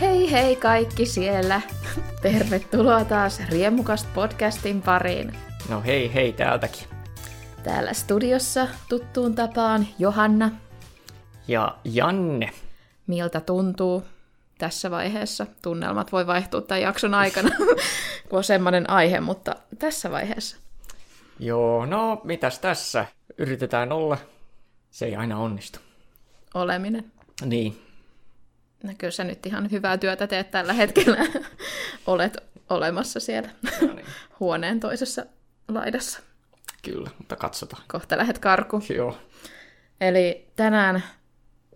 Hei 0.00 0.32
hei 0.32 0.56
kaikki 0.56 1.06
siellä! 1.06 1.60
Tervetuloa 2.22 3.04
taas 3.04 3.40
Riemukast 3.50 4.14
podcastin 4.14 4.82
pariin. 4.82 5.32
No 5.68 5.82
hei 5.82 6.14
hei 6.14 6.32
täältäkin. 6.32 6.84
Täällä 7.62 7.92
studiossa 7.92 8.68
tuttuun 8.88 9.34
tapaan 9.34 9.86
Johanna. 9.98 10.50
Ja 11.48 11.78
Janne. 11.84 12.50
Miltä 13.06 13.40
tuntuu 13.40 14.02
tässä 14.58 14.90
vaiheessa? 14.90 15.46
Tunnelmat 15.62 16.12
voi 16.12 16.26
vaihtua 16.26 16.60
tämän 16.60 16.82
jakson 16.82 17.14
aikana, 17.14 17.50
kun 18.28 18.38
on 18.38 18.44
semmoinen 18.44 18.90
aihe, 18.90 19.20
mutta 19.20 19.56
tässä 19.78 20.10
vaiheessa. 20.10 20.56
Joo, 21.38 21.86
no 21.86 22.20
mitäs 22.24 22.58
tässä? 22.58 23.06
Yritetään 23.38 23.92
olla. 23.92 24.18
Se 24.90 25.06
ei 25.06 25.16
aina 25.16 25.38
onnistu. 25.38 25.78
Oleminen. 26.54 27.12
Niin, 27.44 27.87
No 28.82 28.92
kyllä 28.98 29.10
sä 29.10 29.24
nyt 29.24 29.46
ihan 29.46 29.70
hyvää 29.70 29.98
työtä 29.98 30.26
teet 30.26 30.50
tällä 30.50 30.72
hetkellä. 30.72 31.16
Olet 32.06 32.36
olemassa 32.70 33.20
siellä 33.20 33.48
no 33.80 33.94
niin. 33.94 34.06
huoneen 34.40 34.80
toisessa 34.80 35.26
laidassa. 35.68 36.20
kyllä, 36.82 37.10
mutta 37.18 37.36
katsotaan. 37.36 37.82
Kohta 37.88 38.16
lähet 38.18 38.38
karkuun. 38.38 38.82
Joo. 38.96 39.18
Eli 40.00 40.46
tänään 40.56 41.02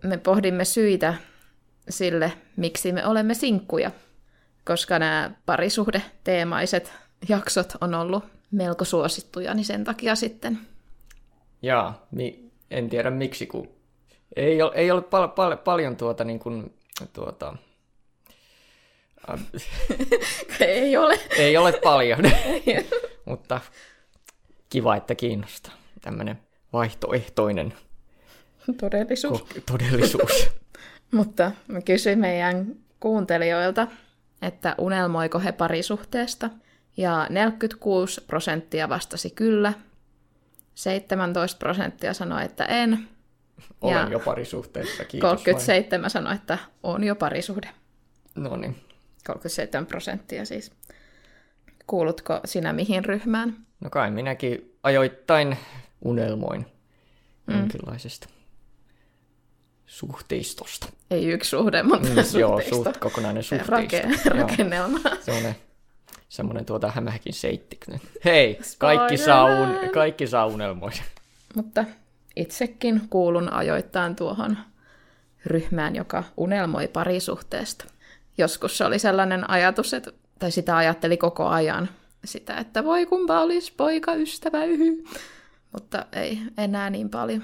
me 0.03 0.17
pohdimme 0.17 0.65
syitä 0.65 1.13
sille, 1.89 2.33
miksi 2.55 2.91
me 2.91 3.05
olemme 3.05 3.33
sinkkuja, 3.33 3.91
koska 4.65 4.99
nämä 4.99 5.31
parisuhde-teemaiset 5.45 6.93
jaksot 7.29 7.73
on 7.81 7.93
ollut 7.93 8.23
melko 8.51 8.85
suosittuja, 8.85 9.53
niin 9.53 9.65
sen 9.65 9.83
takia 9.83 10.15
sitten. 10.15 10.59
Jaa, 11.61 12.05
mi- 12.11 12.51
en 12.71 12.89
tiedä 12.89 13.09
miksi, 13.09 13.47
kun 13.47 13.67
ei 14.35 14.61
ole, 14.61 14.71
ei 14.75 14.91
ole 14.91 15.01
pal- 15.01 15.27
pal- 15.27 15.57
paljon 15.57 15.97
tuota 15.97 16.23
niin 16.23 16.39
kuin, 16.39 16.73
tuota, 17.13 17.55
äh, 19.29 19.39
Ei 20.59 20.97
ole. 20.97 21.19
ei 21.37 21.57
ole 21.57 21.71
paljon, 21.83 22.19
mutta 23.25 23.61
kiva, 24.69 24.95
että 24.95 25.15
kiinnostaa. 25.15 25.73
Tämmöinen 26.01 26.39
vaihtoehtoinen 26.73 27.73
Todellisuus. 28.79 29.41
ko- 29.41 29.61
todellisuus. 29.71 30.49
Mutta 31.11 31.51
mä 31.67 31.81
kysyin 31.81 32.19
meidän 32.19 32.65
kuuntelijoilta, 32.99 33.87
että 34.41 34.75
unelmoiko 34.77 35.39
he 35.39 35.51
parisuhteesta. 35.51 36.49
Ja 36.97 37.27
46 37.29 38.21
prosenttia 38.21 38.89
vastasi 38.89 39.29
kyllä. 39.29 39.73
17 40.75 41.57
prosenttia 41.59 42.13
sanoi, 42.13 42.45
että 42.45 42.65
en. 42.65 43.09
Olen 43.81 43.97
Ja 43.97 44.09
jo 44.09 44.19
parisuhteessa, 44.19 45.05
kiitos 45.05 45.29
37 45.29 46.09
sanoi, 46.09 46.35
että 46.35 46.57
on 46.83 47.03
jo 47.03 47.15
parisuhde. 47.15 47.69
vain. 48.35 48.49
No 48.49 48.55
niin. 48.55 48.75
37 49.27 49.85
prosenttia 49.85 50.45
siis. 50.45 50.71
Kuulutko 51.87 52.39
sinä 52.45 52.73
mihin 52.73 53.05
ryhmään? 53.05 53.55
No 53.79 53.89
kai 53.89 54.11
minäkin 54.11 54.77
ajoittain 54.83 55.57
unelmoin 56.01 56.65
mm. 57.47 57.57
jonkinlaisesta 57.57 58.29
suhteistosta. 59.85 60.87
Ei 61.11 61.25
yksi 61.27 61.49
suhde, 61.49 61.83
mutta 61.83 62.07
Mm, 62.09 62.15
mm, 62.15 62.39
joo, 62.39 62.61
suht, 62.69 62.97
kokonainen 62.97 63.43
suhteisto. 63.43 63.71
Rake, 63.71 64.07
rakennelma. 64.25 64.99
semmoinen, 65.21 65.55
semmoinen 66.29 66.65
tuota 66.65 66.91
hämähäkin 66.91 67.33
seitti. 67.33 67.79
Hei, 68.25 68.59
kaikki 68.77 69.17
saa, 69.17 69.45
un, 69.45 69.89
kaikki 69.93 70.27
saa 70.27 70.45
unelmoida. 70.45 71.03
Mutta 71.55 71.85
itsekin 72.35 73.01
kuulun 73.09 73.53
ajoittain 73.53 74.15
tuohon 74.15 74.57
ryhmään, 75.45 75.95
joka 75.95 76.23
unelmoi 76.37 76.87
parisuhteesta. 76.87 77.85
Joskus 78.37 78.77
se 78.77 78.85
oli 78.85 78.99
sellainen 78.99 79.49
ajatus, 79.49 79.93
että, 79.93 80.11
tai 80.39 80.51
sitä 80.51 80.77
ajatteli 80.77 81.17
koko 81.17 81.47
ajan, 81.47 81.89
sitä, 82.25 82.57
että 82.57 82.83
voi 82.83 83.05
kumpa 83.05 83.39
olisi 83.39 83.73
poika 83.77 84.13
ystävä 84.13 84.63
yhy. 84.65 85.03
Mutta 85.71 86.05
ei 86.13 86.39
enää 86.57 86.89
niin 86.89 87.09
paljon. 87.09 87.43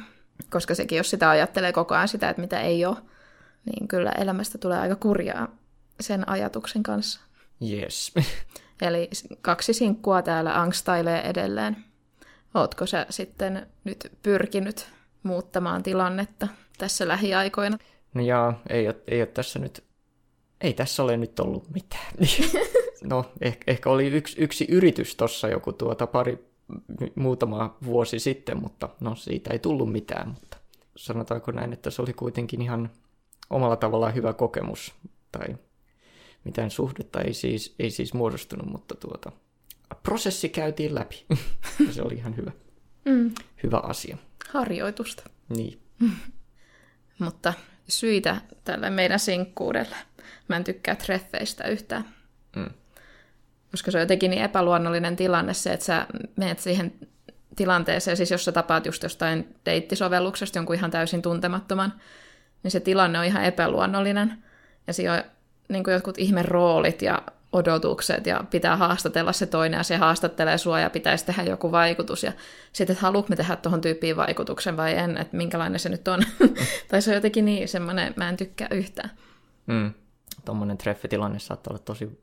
Koska 0.49 0.75
sekin, 0.75 0.97
jos 0.97 1.09
sitä 1.09 1.29
ajattelee 1.29 1.73
koko 1.73 1.95
ajan 1.95 2.07
sitä, 2.07 2.29
että 2.29 2.41
mitä 2.41 2.61
ei 2.61 2.85
ole, 2.85 2.97
niin 3.65 3.87
kyllä 3.87 4.11
elämästä 4.11 4.57
tulee 4.57 4.79
aika 4.79 4.95
kurjaa 4.95 5.55
sen 5.99 6.29
ajatuksen 6.29 6.83
kanssa. 6.83 7.19
Yes. 7.71 8.13
Eli 8.81 9.09
kaksi 9.41 9.73
sinkkua 9.73 10.21
täällä 10.21 10.61
angstailee 10.61 11.21
edelleen. 11.21 11.88
Ootko 12.53 12.85
sä 12.85 13.05
sitten 13.09 13.67
nyt 13.83 14.11
pyrkinyt 14.23 14.89
muuttamaan 15.23 15.83
tilannetta 15.83 16.47
tässä 16.77 17.07
lähiaikoina? 17.07 17.77
No 18.13 18.21
jaa, 18.21 18.61
ei 18.69 18.87
ole, 18.87 18.95
ei 19.07 19.21
ole 19.21 19.27
tässä 19.27 19.59
nyt, 19.59 19.83
ei 20.61 20.73
tässä 20.73 21.03
ole 21.03 21.17
nyt 21.17 21.39
ollut 21.39 21.69
mitään. 21.73 22.13
no, 23.03 23.31
ehkä, 23.41 23.71
ehkä 23.71 23.89
oli 23.89 24.07
yksi, 24.07 24.41
yksi 24.41 24.65
yritys 24.69 25.15
tuossa 25.15 25.47
joku 25.47 25.73
tuota 25.73 26.07
pari, 26.07 26.49
muutama 27.15 27.77
vuosi 27.85 28.19
sitten, 28.19 28.61
mutta 28.61 28.89
no 28.99 29.15
siitä 29.15 29.53
ei 29.53 29.59
tullut 29.59 29.91
mitään, 29.91 30.29
mutta 30.29 30.57
sanotaanko 30.95 31.51
näin, 31.51 31.73
että 31.73 31.89
se 31.89 32.01
oli 32.01 32.13
kuitenkin 32.13 32.61
ihan 32.61 32.89
omalla 33.49 33.75
tavallaan 33.75 34.15
hyvä 34.15 34.33
kokemus, 34.33 34.93
tai 35.31 35.47
mitään 36.43 36.71
suhdetta 36.71 37.21
ei 37.21 37.33
siis, 37.33 37.75
ei 37.79 37.91
siis 37.91 38.13
muodostunut, 38.13 38.67
mutta 38.67 38.95
tuota, 38.95 39.31
prosessi 40.03 40.49
käytiin 40.49 40.95
läpi, 40.95 41.25
ja 41.87 41.93
se 41.93 42.01
oli 42.01 42.13
ihan 42.13 42.37
hyvä, 42.37 42.51
Mm. 43.05 43.31
hyvä 43.63 43.77
asia. 43.77 44.17
Harjoitusta. 44.49 45.23
Niin, 45.49 45.79
Mutta 47.19 47.53
syitä 47.87 48.41
tälle 48.63 48.89
meidän 48.89 49.19
sinkkuudelle. 49.19 49.95
Mä 50.47 50.55
en 50.55 50.63
tykkää 50.63 50.95
treffeistä 50.95 51.67
yhtään. 51.67 52.05
Mm. 52.55 52.69
Koska 53.71 53.91
se 53.91 53.97
on 53.97 54.01
jotenkin 54.01 54.31
niin 54.31 54.43
epäluonnollinen 54.43 55.15
tilanne 55.15 55.53
se, 55.53 55.73
että 55.73 55.85
sä 55.85 56.07
menet 56.35 56.59
siihen 56.59 56.93
tilanteeseen, 57.55 58.17
siis 58.17 58.31
jos 58.31 58.45
sä 58.45 58.51
tapaat 58.51 58.85
just 58.85 59.03
jostain 59.03 59.55
deittisovelluksesta 59.65 60.57
jonkun 60.57 60.75
ihan 60.75 60.91
täysin 60.91 61.21
tuntemattoman, 61.21 61.93
niin 62.63 62.71
se 62.71 62.79
tilanne 62.79 63.19
on 63.19 63.25
ihan 63.25 63.43
epäluonnollinen. 63.43 64.43
Ja 64.87 64.93
siinä 64.93 65.13
on 65.13 65.23
niin 65.69 65.83
kuin 65.83 65.93
jotkut 65.93 66.17
ihme 66.17 66.43
roolit 66.43 67.01
ja 67.01 67.21
odotukset 67.51 68.25
ja 68.25 68.43
pitää 68.49 68.75
haastatella 68.75 69.33
se 69.33 69.45
toinen 69.45 69.77
ja 69.77 69.83
se 69.83 69.97
haastattelee 69.97 70.57
sua 70.57 70.79
ja 70.79 70.89
pitäisi 70.89 71.25
tehdä 71.25 71.43
joku 71.43 71.71
vaikutus. 71.71 72.23
Ja 72.23 72.31
sitten, 72.73 72.93
että 72.93 73.05
haluatko 73.05 73.29
me 73.29 73.35
tehdä 73.35 73.55
tuohon 73.55 73.81
tyyppiin 73.81 74.17
vaikutuksen 74.17 74.77
vai 74.77 74.97
en, 74.97 75.17
että 75.17 75.37
minkälainen 75.37 75.79
se 75.79 75.89
nyt 75.89 76.07
on. 76.07 76.19
tai 76.89 77.01
se 77.01 77.11
on 77.11 77.15
jotenkin 77.15 77.45
niin 77.45 77.67
semmoinen, 77.67 78.13
mä 78.17 78.29
en 78.29 78.37
tykkää 78.37 78.67
yhtään. 78.71 79.11
Mm. 79.67 79.93
Tuommoinen 80.45 80.77
treffitilanne 80.77 81.39
saattaa 81.39 81.71
olla 81.71 81.83
tosi 81.85 82.21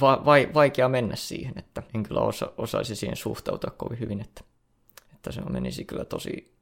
va- 0.00 0.22
vai- 0.24 0.50
vaikea 0.54 0.88
mennä 0.88 1.16
siihen, 1.16 1.52
että 1.56 1.82
en 1.94 2.02
kyllä 2.02 2.20
osa- 2.20 2.52
osaisi 2.56 2.96
siihen 2.96 3.16
suhtautua 3.16 3.70
kovin 3.70 4.00
hyvin, 4.00 4.20
että, 4.20 4.40
että 5.14 5.32
se 5.32 5.40
menisi 5.40 5.84
kyllä 5.84 6.04
tosi, 6.04 6.54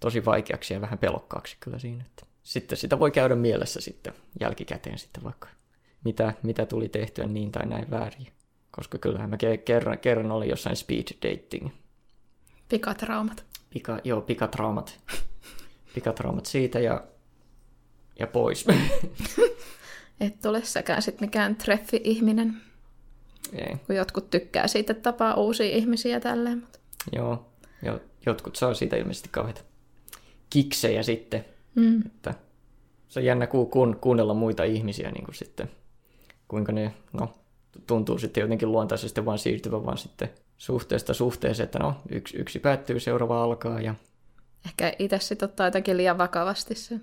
tosi 0.00 0.24
vaikeaksi 0.24 0.74
ja 0.74 0.80
vähän 0.80 0.98
pelokkaaksi 0.98 1.56
kyllä 1.60 1.78
siinä. 1.78 2.04
Että 2.06 2.26
sitten 2.42 2.78
sitä 2.78 2.98
voi 2.98 3.10
käydä 3.10 3.34
mielessä 3.34 3.80
sitten 3.80 4.12
jälkikäteen 4.40 4.98
sitten 4.98 5.24
vaikka, 5.24 5.48
mitä, 6.06 6.34
mitä 6.42 6.66
tuli 6.66 6.88
tehtyä 6.88 7.26
niin 7.26 7.52
tai 7.52 7.66
näin 7.66 7.90
väärin. 7.90 8.26
Koska 8.70 8.98
kyllähän 8.98 9.30
mä 9.30 9.36
ke- 9.36 9.58
kerran, 9.64 9.98
kerran 9.98 10.32
olin 10.32 10.48
jossain 10.48 10.76
speed 10.76 11.04
dating. 11.22 11.68
Pikatraumat. 12.68 13.44
Pika, 13.70 13.98
joo, 14.04 14.20
pikatraumat. 14.20 15.00
Pikatraumat 15.94 16.46
siitä 16.46 16.78
ja, 16.80 17.04
ja 18.18 18.26
pois. 18.26 18.66
Et 20.20 20.46
ole 20.46 20.64
säkään 20.64 21.02
sit 21.02 21.20
mikään 21.20 21.56
treffi-ihminen, 21.56 22.56
Ei. 23.52 23.76
kun 23.86 23.96
jotkut 23.96 24.30
tykkää 24.30 24.66
siitä, 24.66 24.92
että 24.92 25.02
tapaa 25.12 25.34
uusia 25.34 25.76
ihmisiä 25.76 26.20
tälleen. 26.20 26.58
Mutta... 26.58 26.78
Joo, 27.12 27.46
jo, 27.82 28.00
jotkut 28.26 28.56
saa 28.56 28.74
siitä 28.74 28.96
ilmeisesti 28.96 29.28
kauheita 29.32 29.60
kiksejä 30.50 31.02
sitten, 31.02 31.44
Mm. 31.74 32.06
että 32.06 32.34
se 33.08 33.20
on 33.20 33.24
jännä 33.24 33.46
ku, 33.46 33.66
kuun, 33.66 33.96
kuunnella 34.00 34.34
muita 34.34 34.64
ihmisiä 34.64 35.10
niin 35.10 35.24
kuin 35.24 35.34
sitten, 35.34 35.70
kuinka 36.48 36.72
ne, 36.72 36.94
no, 37.12 37.34
tuntuu 37.86 38.18
sitten 38.18 38.40
jotenkin 38.40 38.72
luontaisesti 38.72 39.24
vaan 39.24 39.38
siirtyvän 39.38 39.86
vaan 39.86 39.98
sitten 39.98 40.30
suhteesta 40.58 41.14
suhteeseen, 41.14 41.64
että 41.64 41.78
no, 41.78 41.94
yksi, 42.08 42.36
yksi 42.36 42.58
päättyy, 42.58 43.00
seuraava 43.00 43.42
alkaa 43.42 43.80
ja 43.80 43.94
Ehkä 44.66 44.92
itse 44.98 45.18
sitten 45.18 45.48
ottaa 45.48 45.66
jotenkin 45.66 45.96
liian 45.96 46.18
vakavasti 46.18 46.74
sen. 46.74 47.02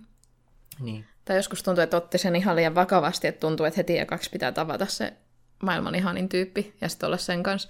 niin. 0.79 1.05
Tai 1.25 1.35
joskus 1.35 1.63
tuntuu, 1.63 1.83
että 1.83 1.97
otti 1.97 2.17
sen 2.17 2.35
ihan 2.35 2.55
liian 2.55 2.75
vakavasti, 2.75 3.27
että 3.27 3.39
tuntuu, 3.39 3.65
että 3.65 3.77
heti 3.77 3.99
ekaksi 3.99 4.29
pitää 4.29 4.51
tavata 4.51 4.85
se 4.85 5.13
maailman 5.63 5.95
ihanin 5.95 6.29
tyyppi 6.29 6.75
ja 6.81 6.89
sitten 6.89 7.07
olla 7.07 7.17
sen 7.17 7.43
kanssa. 7.43 7.69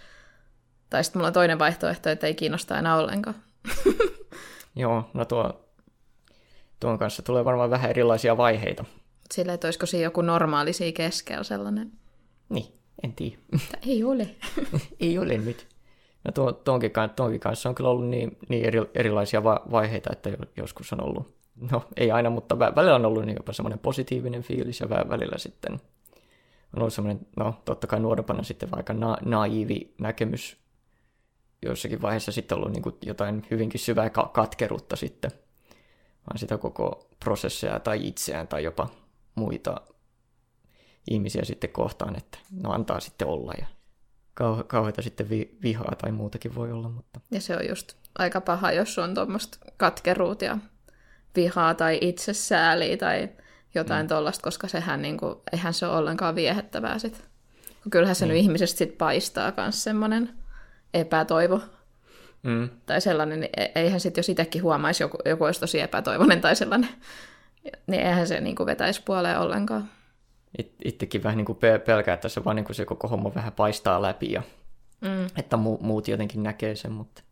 Tai 0.89 1.03
sitten 1.03 1.19
mulla 1.19 1.27
on 1.27 1.33
toinen 1.33 1.59
vaihtoehto, 1.59 2.09
että 2.09 2.27
ei 2.27 2.35
kiinnosta 2.35 2.79
enää 2.79 2.97
ollenkaan. 2.97 3.35
Joo, 4.75 5.09
no 5.13 5.25
tuo, 5.25 5.69
tuon 6.79 6.99
kanssa 6.99 7.21
tulee 7.21 7.45
varmaan 7.45 7.69
vähän 7.69 7.89
erilaisia 7.89 8.37
vaiheita. 8.37 8.85
Silleen, 9.33 9.53
että 9.53 9.67
olisiko 9.67 9.85
siinä 9.85 10.03
joku 10.03 10.21
normaali 10.21 10.73
siinä 10.73 10.95
keskellä 10.95 11.43
sellainen. 11.43 11.91
Niin, 12.49 12.65
en 13.03 13.13
tiedä. 13.13 13.37
Ei 13.87 14.03
ole. 14.03 14.29
Ei 14.99 15.17
ole 15.17 15.37
nyt. 15.37 15.67
No 16.23 16.31
tuo, 16.31 16.51
tuonkin, 16.51 16.91
tuonkin 17.15 17.39
kanssa 17.39 17.69
on 17.69 17.75
kyllä 17.75 17.89
ollut 17.89 18.09
niin, 18.09 18.37
niin 18.49 18.65
eri, 18.65 18.79
erilaisia 18.95 19.43
va- 19.43 19.61
vaiheita, 19.71 20.09
että 20.13 20.29
jo- 20.29 20.37
joskus 20.57 20.93
on 20.93 21.03
ollut 21.03 21.35
no 21.71 21.83
ei 21.97 22.11
aina, 22.11 22.29
mutta 22.29 22.59
välillä 22.59 22.95
on 22.95 23.05
ollut 23.05 23.25
niin 23.25 23.35
jopa 23.37 23.53
semmoinen 23.53 23.79
positiivinen 23.79 24.43
fiilis 24.43 24.79
ja 24.79 24.89
välillä 24.89 25.37
sitten 25.37 25.73
on 25.73 25.79
ollut 26.79 26.93
semmoinen, 26.93 27.27
no 27.37 27.61
totta 27.65 27.87
kai 27.87 27.99
nuorempana 27.99 28.43
sitten 28.43 28.71
vaikka 28.71 28.93
na- 28.93 29.17
naivi 29.25 29.93
näkemys 30.01 30.57
joissakin 31.61 32.01
vaiheessa 32.01 32.31
sitten 32.31 32.57
ollut 32.57 32.71
niin 32.71 32.83
kuin 32.83 32.95
jotain 33.01 33.45
hyvinkin 33.51 33.79
syvää 33.79 34.09
ka- 34.09 34.31
katkeruutta 34.33 34.95
sitten, 34.95 35.31
vaan 36.29 36.37
sitä 36.37 36.57
koko 36.57 37.07
prosessia 37.23 37.79
tai 37.79 38.07
itseään 38.07 38.47
tai 38.47 38.63
jopa 38.63 38.89
muita 39.35 39.81
ihmisiä 41.11 41.45
sitten 41.45 41.69
kohtaan, 41.69 42.15
että 42.17 42.37
no 42.51 42.71
antaa 42.71 42.99
sitten 42.99 43.27
olla 43.27 43.53
ja 43.59 43.65
kau- 44.41 44.63
kauheita 44.67 45.01
sitten 45.01 45.29
vi- 45.29 45.57
vihaa 45.63 45.95
tai 46.01 46.11
muutakin 46.11 46.55
voi 46.55 46.71
olla. 46.71 46.89
Mutta... 46.89 47.19
Ja 47.31 47.41
se 47.41 47.55
on 47.55 47.67
just 47.69 47.93
aika 48.17 48.41
paha, 48.41 48.71
jos 48.71 48.99
on 48.99 49.13
tuommoista 49.13 49.57
katkeruut 49.77 50.41
ja 50.41 50.57
vihaa 51.35 51.73
tai 51.73 51.97
itsesääliä 52.01 52.97
tai 52.97 53.29
jotain 53.75 54.05
mm. 54.05 54.07
tuollaista, 54.07 54.43
koska 54.43 54.67
sehän 54.67 55.01
niin 55.01 55.17
kuin, 55.17 55.35
eihän 55.53 55.73
se 55.73 55.85
ole 55.85 55.97
ollenkaan 55.97 56.35
viehettävää 56.35 56.99
sit. 56.99 57.23
Kyllähän 57.91 58.15
se 58.15 58.25
mm. 58.25 58.29
nyt 58.29 58.37
ihmisestä 58.37 58.77
sit 58.77 58.97
paistaa 58.97 59.53
myös 59.57 59.83
semmoinen 59.83 60.29
epätoivo. 60.93 61.61
Mm. 62.43 62.69
Tai 62.85 63.01
sellainen, 63.01 63.39
niin 63.39 63.49
e- 63.57 63.71
eihän 63.75 63.99
sitten, 63.99 64.19
jos 64.19 64.29
itsekin 64.29 64.63
huomaisi, 64.63 65.03
joku, 65.03 65.17
joku 65.25 65.43
olisi 65.43 65.59
tosi 65.59 65.79
epätoivoinen 65.79 66.41
tai 66.41 66.55
sellainen, 66.55 66.89
niin 67.87 68.01
eihän 68.01 68.27
se 68.27 68.39
niin 68.39 68.55
kuin 68.55 68.67
vetäisi 68.67 69.01
puoleen 69.05 69.39
ollenkaan. 69.39 69.89
It, 70.57 70.73
itsekin 70.85 71.23
vähän 71.23 71.37
niin 71.37 71.45
kuin 71.45 71.59
pelkää, 71.85 72.13
että 72.13 72.29
se 72.29 72.45
vaan 72.45 72.55
niin 72.55 72.65
kuin 72.65 72.75
se 72.75 72.85
koko 72.85 73.07
homma 73.07 73.35
vähän 73.35 73.53
paistaa 73.53 74.01
läpi 74.01 74.31
ja 74.31 74.41
mm. 75.01 75.25
että 75.37 75.57
mu, 75.57 75.77
muut 75.81 76.07
jotenkin 76.07 76.43
näkee 76.43 76.75
sen, 76.75 76.91
mutta... 76.91 77.23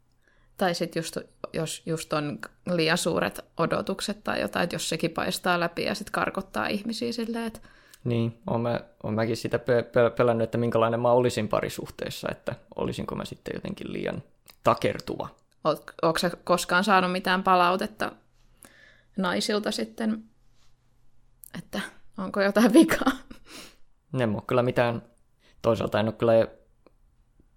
Tai 0.57 0.75
sitten 0.75 0.99
just, 0.99 1.17
jos 1.53 1.81
just 1.85 2.13
on 2.13 2.39
liian 2.71 2.97
suuret 2.97 3.45
odotukset 3.57 4.23
tai 4.23 4.41
jotain, 4.41 4.63
että 4.63 4.75
jos 4.75 4.89
sekin 4.89 5.11
paistaa 5.11 5.59
läpi 5.59 5.83
ja 5.83 5.95
sitten 5.95 6.11
karkottaa 6.11 6.67
ihmisiä 6.67 7.11
silleen, 7.11 7.45
että... 7.45 7.59
Niin, 8.03 8.39
olen, 8.47 8.61
mä, 8.61 8.79
olen 9.03 9.15
mäkin 9.15 9.37
sitä 9.37 9.59
pe- 9.59 9.85
pelännyt, 10.17 10.43
että 10.43 10.57
minkälainen 10.57 10.99
mä 10.99 11.11
olisin 11.11 11.47
parisuhteessa, 11.47 12.27
että 12.31 12.55
olisinko 12.75 13.15
mä 13.15 13.25
sitten 13.25 13.51
jotenkin 13.55 13.93
liian 13.93 14.23
takertuva. 14.63 15.27
Oletko 15.63 16.29
koskaan 16.43 16.83
saanut 16.83 17.11
mitään 17.11 17.43
palautetta 17.43 18.11
naisilta 19.17 19.71
sitten, 19.71 20.23
että 21.57 21.81
onko 22.17 22.41
jotain 22.41 22.73
vikaa? 22.73 23.11
Ne 24.11 24.25
ole 24.25 24.41
kyllä 24.47 24.63
mitään, 24.63 25.01
toisaalta 25.61 25.99
en 25.99 26.05
ole 26.05 26.13
kyllä 26.13 26.33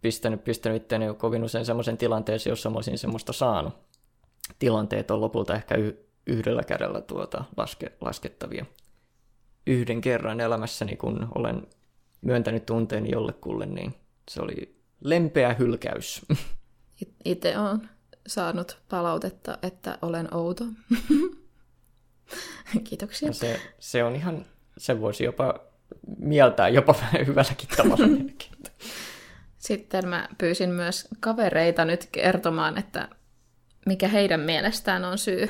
pistänyt, 0.01 0.45
pistänyt 0.45 0.83
itseäni 0.83 1.15
kovin 1.15 1.45
usein 1.45 1.67
semmoisen 1.67 1.99
tilanteeseen, 1.99 2.53
jossa 2.53 2.71
mä 2.71 2.77
olisin 2.77 2.99
semmoista 2.99 3.33
saanut. 3.33 3.75
Tilanteet 4.59 5.11
on 5.11 5.21
lopulta 5.21 5.55
ehkä 5.55 5.75
y- 5.75 6.07
yhdellä 6.27 6.63
kädellä 6.63 7.01
tuota 7.01 7.45
laske, 7.57 7.93
laskettavia. 8.01 8.67
Yhden 9.67 10.01
kerran 10.01 10.41
elämässäni, 10.41 10.97
kun 10.97 11.29
olen 11.35 11.67
myöntänyt 12.21 12.67
tunteeni 12.67 13.11
jollekulle, 13.11 13.67
niin 13.67 13.95
se 14.31 14.43
oli 14.43 14.77
lempeä 15.01 15.55
hylkäys. 15.55 16.27
Itse 17.25 17.59
olen 17.59 17.91
saanut 18.27 18.79
palautetta, 18.89 19.59
että 19.63 19.99
olen 20.03 20.35
outo. 20.35 20.65
Kiitoksia. 22.89 23.33
se, 23.33 23.61
se 23.79 24.05
on 24.05 24.17
ihan, 24.17 24.47
se 24.79 25.01
voisi 25.01 25.25
jopa 25.25 25.61
mieltää 26.19 26.69
jopa 26.69 26.95
hyvälläkin 27.27 27.69
tavalla. 27.77 28.07
Sitten 29.59 30.09
mä 30.09 30.29
pyysin 30.39 30.71
myös 30.71 31.09
kavereita 31.21 31.85
nyt 31.85 32.09
kertomaan, 32.13 32.79
että 32.79 33.09
mikä 33.87 34.09
heidän 34.09 34.41
mielestään 34.41 35.05
on 35.05 35.19
syy 35.19 35.49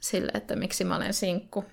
sille, 0.00 0.32
että 0.34 0.56
miksi 0.56 0.84
mä 0.84 0.96
olen 0.96 1.14
sinkku. 1.14 1.64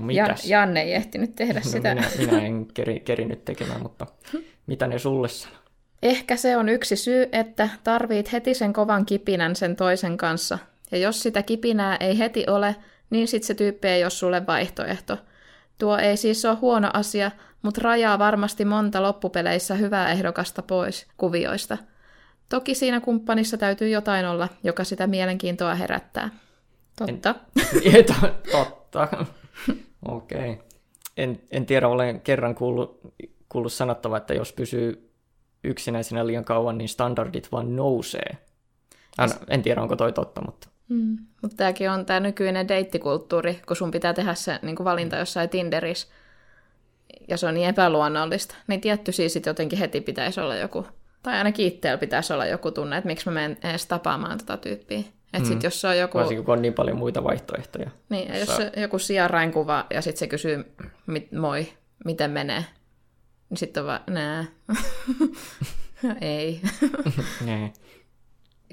No 0.00 0.10
Jan, 0.10 0.36
Janne 0.44 0.82
ei 0.82 0.94
ehtinyt 0.94 1.34
tehdä 1.34 1.60
no, 1.64 1.70
sitä. 1.70 1.94
Minä, 1.94 2.08
minä 2.18 2.46
en 2.46 2.66
keri, 2.66 3.00
kerinyt 3.00 3.44
tekemään, 3.44 3.82
mutta 3.82 4.06
mitä 4.66 4.86
ne 4.86 4.98
sulle 4.98 5.28
sanoo? 5.28 5.58
Ehkä 6.02 6.36
se 6.36 6.56
on 6.56 6.68
yksi 6.68 6.96
syy, 6.96 7.28
että 7.32 7.68
tarvit 7.84 8.32
heti 8.32 8.54
sen 8.54 8.72
kovan 8.72 9.06
kipinän 9.06 9.56
sen 9.56 9.76
toisen 9.76 10.16
kanssa. 10.16 10.58
Ja 10.90 10.98
jos 10.98 11.22
sitä 11.22 11.42
kipinää 11.42 11.96
ei 12.00 12.18
heti 12.18 12.44
ole, 12.48 12.76
niin 13.10 13.28
sit 13.28 13.42
se 13.42 13.54
tyyppi 13.54 13.88
ei 13.88 14.04
ole 14.04 14.10
sulle 14.10 14.46
vaihtoehto. 14.46 15.18
Tuo 15.78 15.98
ei 15.98 16.16
siis 16.16 16.44
ole 16.44 16.54
huono 16.54 16.90
asia, 16.92 17.30
mutta 17.62 17.80
rajaa 17.84 18.18
varmasti 18.18 18.64
monta 18.64 19.02
loppupeleissä 19.02 19.74
hyvää 19.74 20.12
ehdokasta 20.12 20.62
pois 20.62 21.06
kuvioista. 21.16 21.78
Toki 22.48 22.74
siinä 22.74 23.00
kumppanissa 23.00 23.56
täytyy 23.56 23.88
jotain 23.88 24.26
olla, 24.26 24.48
joka 24.62 24.84
sitä 24.84 25.06
mielenkiintoa 25.06 25.74
herättää. 25.74 26.30
Totta. 26.98 27.34
En, 27.84 28.04
totta. 28.52 29.08
Okei. 30.08 30.50
Okay. 30.50 30.64
En, 31.16 31.42
en 31.50 31.66
tiedä, 31.66 31.88
olen 31.88 32.20
kerran 32.20 32.54
kuullut, 32.54 33.00
kuullut 33.48 33.72
sanottava, 33.72 34.16
että 34.16 34.34
jos 34.34 34.52
pysyy 34.52 35.12
yksinäisenä 35.64 36.26
liian 36.26 36.44
kauan, 36.44 36.78
niin 36.78 36.88
standardit 36.88 37.52
vaan 37.52 37.76
nousee. 37.76 38.38
En, 39.18 39.30
en 39.48 39.62
tiedä, 39.62 39.82
onko 39.82 39.96
toi 39.96 40.12
totta, 40.12 40.42
mutta... 40.46 40.68
Mm. 40.88 41.18
Mutta 41.42 41.56
tämäkin 41.56 41.90
on 41.90 42.06
tämä 42.06 42.20
nykyinen 42.20 42.68
deittikulttuuri, 42.68 43.60
kun 43.66 43.76
sun 43.76 43.90
pitää 43.90 44.14
tehdä 44.14 44.34
se 44.34 44.58
niin 44.62 44.84
valinta 44.84 45.16
jossain 45.16 45.48
Tinderissä, 45.48 46.08
ja 47.28 47.36
se 47.36 47.46
on 47.46 47.54
niin 47.54 47.68
epäluonnollista, 47.68 48.54
niin 48.66 48.80
tietty 48.80 49.12
siis 49.12 49.32
sit 49.32 49.46
jotenkin 49.46 49.78
heti 49.78 50.00
pitäisi 50.00 50.40
olla 50.40 50.56
joku, 50.56 50.86
tai 51.22 51.38
ainakin 51.38 51.66
itsellä 51.66 51.98
pitäisi 51.98 52.32
olla 52.32 52.46
joku 52.46 52.70
tunne, 52.70 52.96
että 52.96 53.06
miksi 53.08 53.26
mä 53.26 53.34
menen 53.34 53.58
edes 53.64 53.86
tapaamaan 53.86 54.38
tätä 54.38 54.56
tyyppiä. 54.56 55.02
Et 55.32 55.42
mm. 55.42 55.48
sit, 55.48 55.62
jos 55.62 55.80
se 55.80 55.88
on 55.88 55.98
joku... 55.98 56.18
Varsinkin 56.18 56.44
kun 56.44 56.54
on 56.54 56.62
niin 56.62 56.74
paljon 56.74 56.96
muita 56.96 57.24
vaihtoehtoja. 57.24 57.90
Niin, 58.08 58.28
ja 58.28 58.38
jos 58.38 58.56
se 58.56 58.72
joku 58.76 58.98
sijarainkuva 58.98 59.86
ja 59.90 60.02
sitten 60.02 60.18
se 60.18 60.26
kysyy, 60.26 60.64
mit, 61.06 61.32
moi, 61.32 61.68
miten 62.04 62.30
menee, 62.30 62.64
niin 63.50 63.58
sitten 63.58 63.82
on 63.82 63.86
vaan, 63.86 64.00
nää. 64.06 64.44
Ei. 66.20 66.60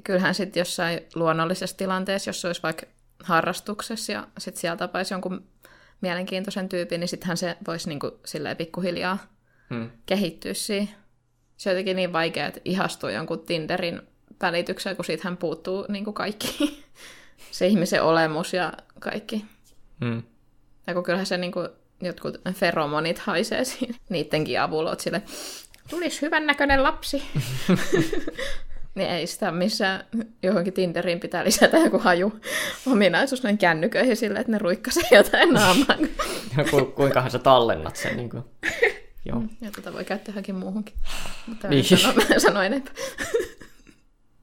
Kyllähän 0.06 0.34
sitten 0.34 0.60
jossain 0.60 1.00
luonnollisessa 1.14 1.76
tilanteessa, 1.76 2.28
jos 2.28 2.40
se 2.40 2.46
olisi 2.46 2.62
vaikka 2.62 2.86
harrastuksessa 3.22 4.12
ja 4.12 4.26
sitten 4.38 4.60
siellä 4.60 4.76
tapaisi 4.76 5.14
jonkun 5.14 5.44
mielenkiintoisen 6.00 6.68
tyypin, 6.68 7.00
niin 7.00 7.08
sittenhän 7.08 7.36
se 7.36 7.56
voisi 7.66 7.88
niinku 7.88 8.20
silleen 8.24 8.56
pikkuhiljaa 8.56 9.18
hmm. 9.70 9.90
kehittyä 10.06 10.54
siihen. 10.54 10.94
Se 11.56 11.70
on 11.70 11.74
jotenkin 11.74 11.96
niin 11.96 12.12
vaikea, 12.12 12.46
että 12.46 12.60
ihastuu 12.64 13.08
jonkun 13.08 13.46
Tinderin 13.46 14.02
välitykseen, 14.42 14.96
kun 14.96 15.04
siitähän 15.04 15.36
puuttuu 15.36 15.86
niinku 15.88 16.12
kaikki. 16.12 16.84
se 17.50 17.66
ihmisen 17.66 18.02
olemus 18.02 18.52
ja 18.52 18.72
kaikki. 18.98 19.44
Hmm. 20.04 20.22
Ja 20.86 20.94
kun 20.94 21.02
kyllähän 21.02 21.26
se 21.26 21.36
niinku, 21.36 21.68
jotkut 22.02 22.36
feromonit 22.52 23.18
haisee 23.18 23.64
siinä. 23.64 23.94
Niittenkin 24.08 24.60
avulla 24.60 24.96
sille, 24.98 25.22
tulisi 25.90 26.22
hyvän 26.22 26.46
näköinen 26.46 26.82
lapsi. 26.82 27.22
niin 28.96 29.10
ei 29.10 29.26
sitä 29.26 29.52
missään 29.52 30.04
johonkin 30.42 30.72
Tinderiin 30.72 31.20
pitää 31.20 31.44
lisätä 31.44 31.76
joku 31.76 31.98
haju 31.98 32.32
ominaisuus 32.86 33.42
noin 33.42 33.58
kännyköihin 33.58 34.16
sille, 34.16 34.38
että 34.38 34.52
ne 34.52 34.58
ruikkasee 34.58 35.08
jotain 35.10 35.54
naamaan. 35.54 35.98
Ku, 36.70 36.84
kuinkahan 36.84 37.30
sä 37.30 37.38
tallennat 37.38 37.96
sen? 37.96 38.16
Niin 38.16 38.30
kuin... 38.30 38.44
Joo. 39.24 39.40
Mm, 39.40 39.48
ja 39.60 39.70
tätä 39.70 39.92
voi 39.92 40.04
käyttää 40.04 40.32
johonkin 40.32 40.54
muuhunkin. 40.54 40.94
Mutta 41.46 41.68
niin. 41.68 41.84
en 41.92 41.98
sano, 41.98 42.22
en 42.34 42.40
sano 42.40 42.62
enempää. 42.62 42.94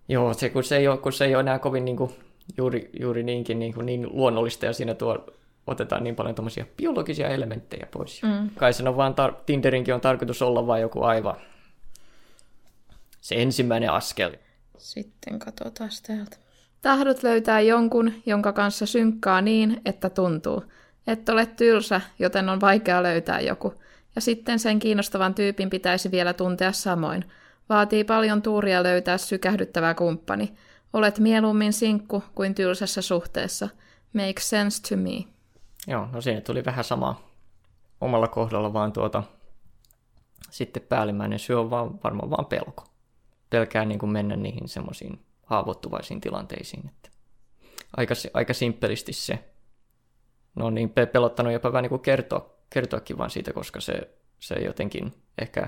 Joo, 0.10 0.34
se, 0.34 0.50
kun, 0.50 0.64
se 0.64 0.78
ei 0.78 0.88
ole, 0.88 0.98
kun 0.98 1.14
se 1.14 1.26
ei 1.26 1.36
ole 1.36 1.40
enää 1.40 1.60
kovin 1.60 1.86
niin 1.86 1.98
kuin, 1.98 2.12
juuri, 2.58 2.90
juuri 3.00 3.24
niinkin 3.24 3.60
niin, 3.60 3.74
kuin, 3.74 3.86
niin 3.86 4.08
luonnollista 4.12 4.66
ja 4.66 4.74
siinä 4.74 4.94
tuo 4.94 5.26
otetaan 5.68 6.04
niin 6.04 6.16
paljon 6.16 6.36
tämmöisiä 6.36 6.66
biologisia 6.78 7.28
elementtejä 7.28 7.88
pois. 7.92 8.24
Mm. 8.24 8.50
Kai 8.56 8.74
sen 8.74 8.88
on 8.88 8.98
vaan, 8.98 9.14
tar- 9.14 9.36
Tinderinkin 9.46 9.94
on 9.94 10.02
tarkoitus 10.02 10.42
olla 10.42 10.68
vain 10.68 10.82
joku 10.82 11.04
aivan 11.04 11.36
se 13.24 13.36
ensimmäinen 13.36 13.92
askel. 13.92 14.36
Sitten 14.78 15.40
katsotaan 15.40 15.90
täältä. 16.08 16.38
Tahdot 16.82 17.24
löytää 17.24 17.62
jonkun, 17.62 18.14
jonka 18.26 18.54
kanssa 18.54 18.86
synkkaa 18.86 19.42
niin, 19.42 19.82
että 19.86 20.10
tuntuu. 20.10 20.64
Et 21.08 21.30
ole 21.30 21.46
tylsä, 21.46 22.02
joten 22.20 22.50
on 22.50 22.62
vaikea 22.62 23.04
löytää 23.04 23.40
joku. 23.40 23.74
Ja 24.16 24.22
sitten 24.22 24.60
sen 24.60 24.80
kiinnostavan 24.80 25.34
tyypin 25.34 25.70
pitäisi 25.70 26.12
vielä 26.12 26.34
tuntea 26.34 26.72
samoin. 26.72 27.26
Vaatii 27.70 28.04
paljon 28.04 28.42
tuuria 28.42 28.84
löytää 28.84 29.18
sykähdyttävä 29.18 29.94
kumppani. 29.94 30.54
Olet 30.94 31.20
mieluummin 31.20 31.74
sinkku 31.74 32.24
kuin 32.36 32.56
tylsässä 32.56 33.02
suhteessa. 33.02 33.70
Makes 34.14 34.50
sense 34.50 34.82
to 34.90 34.98
me. 34.98 35.26
Joo, 35.88 36.08
no 36.12 36.22
siinä 36.22 36.42
tuli 36.42 36.66
vähän 36.66 36.84
sama 36.84 37.22
omalla 38.02 38.28
kohdalla, 38.28 38.74
vaan 38.74 38.94
tuota, 38.94 39.24
sitten 40.52 40.84
päällimmäinen 40.90 41.40
syy 41.40 41.60
on 41.60 41.70
vaan, 41.70 42.04
varmaan 42.04 42.30
vaan 42.30 42.46
pelko 42.46 42.93
pelkää 43.54 43.86
niin 43.86 44.00
kuin 44.00 44.12
mennä 44.12 44.36
niihin 44.36 44.70
semmoisiin 44.70 45.26
haavoittuvaisiin 45.46 46.22
tilanteisiin. 46.22 46.88
Että 46.88 47.10
aika, 47.98 48.14
aika 48.34 48.54
simppelisti 48.54 49.14
se. 49.14 49.40
No 50.56 50.70
niin 50.70 50.94
pelottanut 51.14 51.54
jopa 51.54 51.72
vähän 51.72 51.84
niin 51.84 51.90
kuin 51.90 52.02
kertoa, 52.02 52.58
kertoakin 52.70 53.18
vaan 53.18 53.30
siitä, 53.30 53.54
koska 53.54 53.82
se, 53.82 54.18
se 54.40 54.56
jotenkin 54.56 55.14
ehkä 55.42 55.68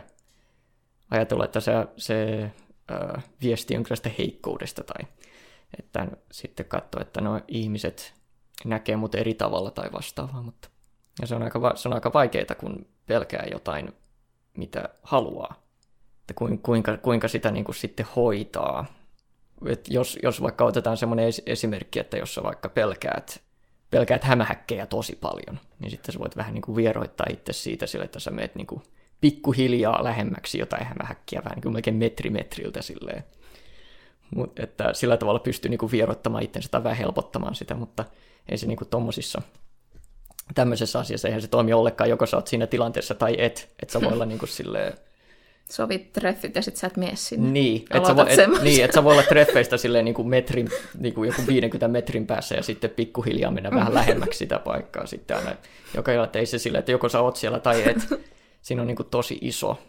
ajatella, 1.12 1.46
että 1.46 1.60
se, 1.60 1.72
se 1.98 2.44
äh, 2.92 3.24
viesti 3.42 3.74
sitä 3.94 4.10
heikkoudesta 4.18 4.84
tai 4.84 5.08
että 5.80 6.08
sitten 6.32 6.66
katsoo, 6.66 7.02
että 7.02 7.22
no 7.22 7.42
ihmiset 7.48 8.14
näkee 8.66 8.96
mut 8.96 9.16
eri 9.16 9.34
tavalla 9.34 9.72
tai 9.72 9.92
vastaavaa, 9.92 10.42
mutta 10.42 10.70
ja 11.22 11.28
se 11.28 11.36
on 11.36 11.44
aika, 11.44 11.72
se 11.76 11.90
on 11.90 11.94
aika 11.94 12.14
vaikeaa, 12.14 12.56
kun 12.60 12.88
pelkää 13.06 13.46
jotain, 13.52 13.94
mitä 14.58 14.90
haluaa. 15.04 15.65
Että 16.30 16.34
kuinka, 16.64 16.98
kuinka 16.98 17.28
sitä 17.28 17.52
niin 17.52 17.66
kuin 17.66 17.76
sitten 17.76 18.06
hoitaa. 18.16 18.86
Et 19.66 19.86
jos, 19.90 20.20
jos 20.24 20.42
vaikka 20.42 20.66
otetaan 20.66 20.98
semmoinen 20.98 21.32
esimerkki, 21.46 22.00
että 22.00 22.18
jos 22.18 22.36
sä 22.36 22.44
vaikka 22.44 22.70
pelkäät, 22.70 23.42
pelkäät 23.92 24.24
hämähäkkejä 24.24 24.86
tosi 24.86 25.16
paljon, 25.16 25.60
niin 25.80 25.92
sitten 25.92 26.14
sä 26.14 26.20
voit 26.20 26.38
vähän 26.38 26.54
niin 26.54 26.62
kuin 26.62 26.76
vieroittaa 26.76 27.28
itse 27.30 27.54
siitä 27.54 27.88
sille, 27.88 28.06
että 28.06 28.20
sä 28.20 28.32
meet 28.32 28.56
niin 28.56 28.68
kuin 28.68 28.82
pikkuhiljaa 29.22 30.04
lähemmäksi 30.04 30.60
jotain 30.60 30.86
hämähäkkiä, 30.86 31.42
vähän 31.44 31.56
niin 31.56 31.64
kuin 31.64 31.74
melkein 31.74 31.96
metri 31.96 32.30
metriltä 32.30 32.82
silleen. 32.82 33.24
Mut, 34.36 34.60
että 34.60 34.94
sillä 34.94 35.18
tavalla 35.18 35.40
pystyy 35.40 35.70
niin 35.70 35.78
kuin 35.78 35.92
vieroittamaan 35.92 36.44
itsensä 36.44 36.70
tai 36.70 36.84
vähän 36.84 36.98
helpottamaan 36.98 37.56
sitä, 37.56 37.76
mutta 37.76 38.06
ei 38.50 38.58
se 38.58 38.68
niin 38.68 38.78
kuin 38.78 38.90
tommosissa 38.90 39.42
tämmöisessä 40.56 41.00
asiassa 41.00 41.28
eihän 41.28 41.42
se 41.42 41.48
toimi 41.48 41.74
ollenkaan, 41.74 42.10
joko 42.10 42.26
sä 42.26 42.38
oot 42.38 42.48
siinä 42.48 42.68
tilanteessa 42.68 43.16
tai 43.16 43.36
et, 43.38 43.74
että 43.82 43.94
sä 43.94 44.02
voi 44.02 44.14
olla 44.14 44.26
niin 44.32 44.40
kuin 44.40 44.50
silleen... 44.50 44.94
Sovit 45.72 46.14
treffit 46.14 46.56
ja 46.56 46.62
sit 46.62 46.76
sä 46.76 46.88
et 46.88 46.98
mene 46.98 47.16
sinne. 47.16 47.52
Niin, 47.52 47.86
että 47.94 48.08
sä, 48.08 48.16
vo, 48.16 48.26
et, 48.30 48.64
niin, 48.64 48.86
et 48.86 48.92
sä 48.92 49.04
voi 49.04 49.14
olla 49.14 49.24
treffeistä 49.24 49.78
silleen 49.78 50.06
niin 50.06 50.16
kuin 50.16 50.28
metrin, 50.28 50.70
niin 51.00 51.14
kuin 51.14 51.28
joku 51.28 51.42
50 51.48 51.88
metrin 51.88 52.28
päässä 52.28 52.56
ja 52.56 52.64
sitten 52.64 52.90
pikkuhiljaa 52.90 53.52
mennä 53.52 53.72
vähän 53.72 53.94
lähemmäksi 53.94 54.38
sitä 54.38 54.60
paikkaa 54.60 55.06
sitten 55.06 55.38
aina. 55.38 55.56
Joka 55.96 56.12
ei 56.12 56.18
ole, 56.18 56.30
ei 56.34 56.46
se 56.46 56.58
silleen, 56.58 56.80
että 56.80 56.92
joko 56.92 57.10
sä 57.10 57.22
oot 57.22 57.36
siellä 57.36 57.60
tai 57.60 57.90
et. 57.90 57.98
Siinä 58.62 58.82
on 58.82 58.88
niin 58.88 58.96
kuin 58.96 59.10
tosi 59.10 59.38
iso, 59.42 59.80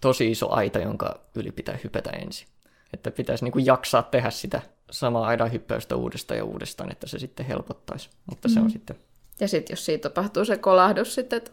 tosi 0.00 0.30
iso 0.30 0.50
aita, 0.50 0.78
jonka 0.78 1.20
yli 1.34 1.52
pitää 1.52 1.78
hypätä 1.84 2.10
ensin. 2.10 2.48
Että 2.92 3.10
pitäisi 3.10 3.44
niin 3.44 3.52
kuin 3.52 3.66
jaksaa 3.66 4.02
tehdä 4.02 4.30
sitä 4.30 4.62
samaa 4.90 5.26
aidan 5.26 5.52
hyppäystä 5.52 5.96
uudestaan 5.96 6.38
ja 6.38 6.44
uudestaan, 6.44 6.92
että 6.92 7.06
se 7.06 7.18
sitten 7.18 7.46
helpottaisi. 7.46 8.10
Mutta 8.26 8.48
mm. 8.48 8.54
se 8.54 8.60
on 8.60 8.66
mm. 8.66 8.70
sitten 8.70 8.96
ja 9.40 9.48
sitten 9.48 9.72
jos 9.72 9.84
siitä 9.84 10.08
tapahtuu 10.08 10.44
se 10.44 10.56
kolahdus 10.56 11.14
sitten, 11.14 11.36
että 11.36 11.50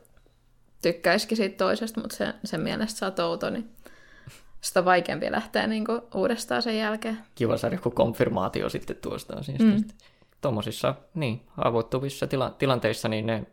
tykkäisikin 0.82 1.38
siitä 1.38 1.58
toisesta, 1.58 2.01
mutta 2.01 2.15
se, 2.15 2.34
sen 2.44 2.62
mielestä 2.62 3.00
saa 3.00 3.12
touto, 3.12 3.50
niin 3.50 3.70
sitä 4.62 4.86
vaikeampi 4.86 5.32
lähteä 5.32 5.67
niin 5.67 5.86
kuin 5.86 6.01
uudestaan 6.13 6.62
sen 6.62 6.77
jälkeen. 6.77 7.17
Kiva 7.36 7.58
saada 7.58 7.75
joku 7.75 7.91
konfirmaatio 7.91 8.70
sitten 8.70 8.96
tuosta 8.96 9.34
asiasta. 9.34 9.63
Mm. 9.63 9.84
Tuommoisissa 10.41 10.96
niin, 11.13 11.41
haavoittuvissa 11.48 12.27
tila- 12.27 12.55
tilanteissa 12.58 13.08
niin 13.08 13.25
ne, 13.25 13.46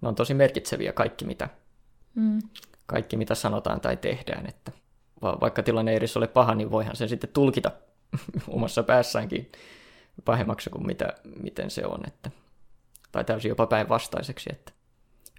ne 0.00 0.08
on 0.08 0.14
tosi 0.14 0.34
merkitseviä 0.34 0.92
kaikki 0.92 1.24
mitä, 1.24 1.48
mm. 2.14 2.38
kaikki, 2.86 3.16
mitä 3.16 3.34
sanotaan 3.34 3.80
tai 3.80 3.96
tehdään. 3.96 4.46
Että 4.46 4.72
va- 5.22 5.38
vaikka 5.40 5.62
tilanne 5.62 5.90
ei 5.90 5.96
edes 5.96 6.16
ole 6.16 6.26
paha, 6.26 6.54
niin 6.54 6.70
voihan 6.70 6.96
sen 6.96 7.08
sitten 7.08 7.30
tulkita 7.32 7.70
omassa 8.48 8.82
päässäänkin 8.82 9.52
pahemmaksi 10.24 10.70
kuin 10.70 10.86
mitä, 10.86 11.14
miten 11.42 11.70
se 11.70 11.86
on. 11.86 12.00
Että 12.06 12.30
tai 13.12 13.24
täysin 13.24 13.48
jopa 13.48 13.66
päinvastaiseksi, 13.66 14.50
että 14.52 14.72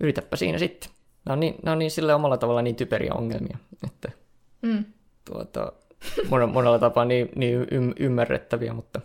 yritäpä 0.02 0.36
siinä 0.36 0.58
sitten. 0.58 0.90
Nämä 1.26 1.34
on 1.34 1.40
niin, 1.40 1.56
nämä 1.64 1.74
on 1.74 1.80
niin 1.80 1.92
sille 1.92 2.14
omalla 2.14 2.38
tavalla 2.38 2.62
niin 2.62 2.76
typeriä 2.76 3.14
ongelmia, 3.14 3.58
että 3.84 4.12
mm. 4.62 4.86
tuota, 5.26 5.72
monella, 6.30 6.54
monella 6.54 6.80
tapaa 6.80 7.06
niin, 7.06 7.30
niin 7.36 7.68
ym, 7.72 7.94
ymmärrettäviä, 8.00 8.74
mutta... 8.74 9.02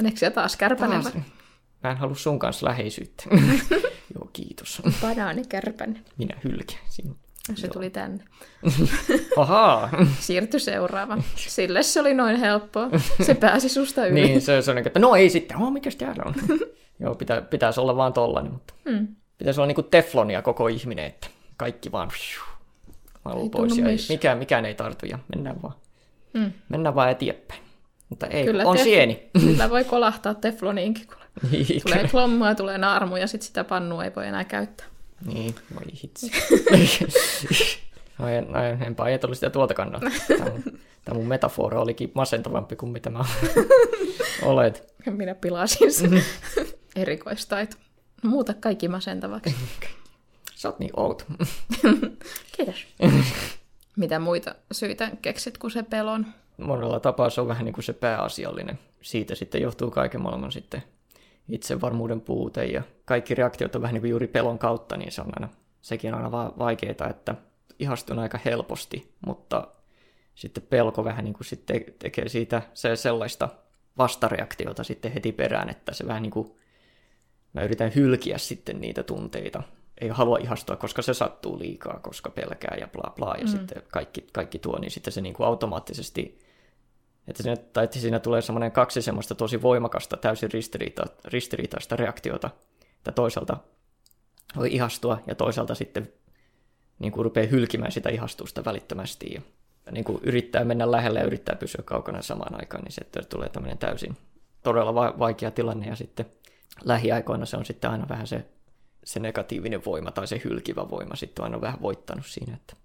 Onneksi 0.00 0.30
taas 0.30 0.56
kärpänen. 0.56 1.02
Mä 1.82 1.90
en 1.90 1.96
halua 1.96 2.14
sun 2.14 2.38
kanssa 2.38 2.66
läheisyyttä. 2.66 3.24
Joo, 4.14 4.30
kiitos. 4.32 4.82
Banaanikärpänen. 5.00 6.04
Minä 6.18 6.36
hylkään 6.44 6.84
sinut. 6.88 7.16
Se 7.54 7.66
Joo. 7.66 7.72
tuli 7.72 7.90
tänne. 7.90 8.24
Ahaa. 9.36 9.90
Siirty 10.18 10.58
seuraava. 10.58 11.18
Sille 11.36 11.82
se 11.82 12.00
oli 12.00 12.14
noin 12.14 12.36
helppoa. 12.36 12.90
Se 13.22 13.34
pääsi 13.34 13.68
susta 13.68 14.06
yli. 14.06 14.20
niin, 14.20 14.40
se, 14.40 14.62
se 14.62 14.70
on 14.70 14.76
niin, 14.76 14.86
että 14.86 14.98
no 14.98 15.14
ei 15.14 15.30
sitten. 15.30 15.56
Oh, 15.56 15.72
mikäs 15.72 15.96
täällä 15.96 16.22
on? 16.26 16.34
Joo, 17.00 17.14
pitä, 17.14 17.42
pitäisi 17.42 17.80
olla 17.80 17.96
vaan 17.96 18.12
tollanen, 18.12 18.52
mutta 18.52 18.74
mm. 18.84 19.08
Pitäisi 19.42 19.60
olla 19.60 19.66
niinku 19.66 19.82
teflonia 19.82 20.42
koko 20.42 20.68
ihminen, 20.68 21.04
että 21.04 21.26
kaikki 21.56 21.92
vaan 21.92 22.10
valuu 23.24 23.50
pois 23.50 23.78
ja 23.78 23.88
ei, 23.88 23.96
mikään, 24.08 24.38
mikään 24.38 24.64
ei 24.64 24.74
tartu 24.74 25.06
ja 25.06 25.18
mennään 25.34 25.62
vaan, 25.62 25.74
mm. 26.32 26.52
mennään 26.68 26.94
vaan 26.94 27.10
eteenpäin. 27.10 27.60
Mutta 28.08 28.26
ei, 28.26 28.44
Kyllä 28.44 28.64
on 28.64 28.76
tef- 28.76 28.82
sieni. 28.82 29.30
Kyllä 29.40 29.70
voi 29.70 29.84
kolahtaa 29.84 30.34
tefloniinkin, 30.34 31.06
kun 31.06 31.16
niin, 31.50 31.82
tulee 31.82 32.08
klommaa, 32.08 32.54
tulee 32.54 32.78
naarmu 32.78 33.16
ja 33.16 33.26
sitten 33.26 33.46
sitä 33.46 33.64
pannua 33.64 34.04
ei 34.04 34.10
voi 34.16 34.26
enää 34.26 34.44
käyttää. 34.44 34.86
Niin, 35.26 35.54
voi 35.74 35.92
hitsi. 36.02 36.30
no, 38.18 38.28
en, 38.28 38.46
no, 38.52 38.58
enpä 38.86 39.02
ajatellut 39.02 39.36
sitä 39.36 39.50
tuolta 39.50 39.74
kannalta. 39.74 40.10
Tämä 40.28 40.50
mun, 40.50 40.62
tämä 41.04 41.14
mun 41.14 41.28
metafora 41.28 41.80
olikin 41.80 42.12
masentavampi 42.14 42.76
kuin 42.76 42.92
mitä 42.92 43.10
mä 43.10 43.24
olet. 44.42 44.94
Minä 45.10 45.34
pilasin 45.34 45.92
sen. 45.92 46.24
erikoistaito. 46.96 47.76
Muuta 48.22 48.54
kaikki 48.54 48.88
masentavaksi. 48.88 49.54
Sä 50.54 50.68
oot 50.68 50.78
niin 50.78 50.90
outo. 50.96 51.24
Kiitos. 52.56 52.86
Mitä 53.96 54.18
muita 54.18 54.54
syitä 54.72 55.10
keksit 55.22 55.58
kuin 55.58 55.70
se 55.70 55.82
pelon? 55.82 56.26
Monella 56.56 57.00
tapaa 57.00 57.30
se 57.30 57.40
on 57.40 57.48
vähän 57.48 57.64
niin 57.64 57.72
kuin 57.72 57.84
se 57.84 57.92
pääasiallinen. 57.92 58.78
Siitä 59.00 59.34
sitten 59.34 59.62
johtuu 59.62 59.90
kaiken 59.90 60.22
maailman 60.22 60.52
sitten 60.52 60.82
itsevarmuuden 61.48 62.20
puute 62.20 62.64
ja 62.64 62.82
kaikki 63.04 63.34
reaktiot 63.34 63.74
on 63.74 63.82
vähän 63.82 63.94
niin 63.94 64.02
kuin 64.02 64.10
juuri 64.10 64.26
pelon 64.26 64.58
kautta, 64.58 64.96
niin 64.96 65.12
se 65.12 65.20
on 65.20 65.32
aina, 65.36 65.48
sekin 65.80 66.14
on 66.14 66.24
aina 66.24 66.32
vaikeaa, 66.32 67.08
että 67.10 67.34
ihastun 67.78 68.18
aika 68.18 68.38
helposti, 68.44 69.14
mutta 69.26 69.68
sitten 70.34 70.66
pelko 70.70 71.04
vähän 71.04 71.24
niin 71.24 71.34
kuin 71.34 71.44
sitten 71.44 71.84
tekee 71.98 72.28
siitä 72.28 72.62
se 72.74 72.96
sellaista 72.96 73.48
vastareaktiota 73.98 74.84
sitten 74.84 75.12
heti 75.12 75.32
perään, 75.32 75.68
että 75.68 75.94
se 75.94 76.06
vähän 76.06 76.22
niin 76.22 76.30
kuin 76.30 76.56
mä 77.52 77.62
yritän 77.62 77.92
hylkiä 77.94 78.38
sitten 78.38 78.80
niitä 78.80 79.02
tunteita. 79.02 79.62
Ei 80.00 80.08
halua 80.08 80.38
ihastua, 80.38 80.76
koska 80.76 81.02
se 81.02 81.14
sattuu 81.14 81.58
liikaa, 81.58 82.00
koska 82.02 82.30
pelkää 82.30 82.76
ja 82.80 82.88
bla 82.88 83.12
bla, 83.16 83.34
ja 83.38 83.44
mm. 83.44 83.50
sitten 83.50 83.82
kaikki, 83.92 84.26
kaikki 84.32 84.58
tuo, 84.58 84.78
niin 84.78 84.90
sitten 84.90 85.12
se 85.12 85.20
niin 85.20 85.34
kuin 85.34 85.46
automaattisesti, 85.46 86.38
että 87.28 87.42
siinä, 87.42 87.56
tai 87.56 87.84
että 87.84 87.98
siinä 87.98 88.18
tulee 88.18 88.42
semmoinen 88.42 88.72
kaksi 88.72 89.02
semmoista 89.02 89.34
tosi 89.34 89.62
voimakasta, 89.62 90.16
täysin 90.16 90.52
ristiriita, 90.52 91.06
ristiriitaista 91.24 91.96
reaktiota, 91.96 92.50
että 92.96 93.12
toisaalta 93.12 93.56
voi 94.56 94.74
ihastua, 94.74 95.18
ja 95.26 95.34
toisaalta 95.34 95.74
sitten 95.74 96.12
niin 96.98 97.12
kuin 97.12 97.24
rupeaa 97.24 97.46
hylkimään 97.46 97.92
sitä 97.92 98.10
ihastusta 98.10 98.64
välittömästi, 98.64 99.34
ja 99.34 99.42
niin 99.90 100.04
kuin 100.04 100.20
yrittää 100.22 100.64
mennä 100.64 100.90
lähelle 100.90 101.18
ja 101.18 101.26
yrittää 101.26 101.56
pysyä 101.56 101.82
kaukana 101.84 102.22
samaan 102.22 102.54
aikaan, 102.54 102.84
niin 102.84 102.92
sitten 102.92 103.26
tulee 103.26 103.48
tämmöinen 103.48 103.78
täysin 103.78 104.16
todella 104.62 104.94
vaikea 104.94 105.50
tilanne, 105.50 105.86
ja 105.86 105.96
sitten 105.96 106.26
lähiaikoina 106.84 107.46
se 107.46 107.56
on 107.56 107.64
sitten 107.64 107.90
aina 107.90 108.08
vähän 108.08 108.26
se, 108.26 108.46
se 109.04 109.20
negatiivinen 109.20 109.84
voima 109.84 110.10
tai 110.10 110.26
se 110.26 110.40
hylkivä 110.44 110.90
voima 110.90 111.16
sitten 111.16 111.42
on 111.42 111.46
aina 111.46 111.60
vähän 111.60 111.82
voittanut 111.82 112.26
siinä, 112.26 112.54
että, 112.54 112.76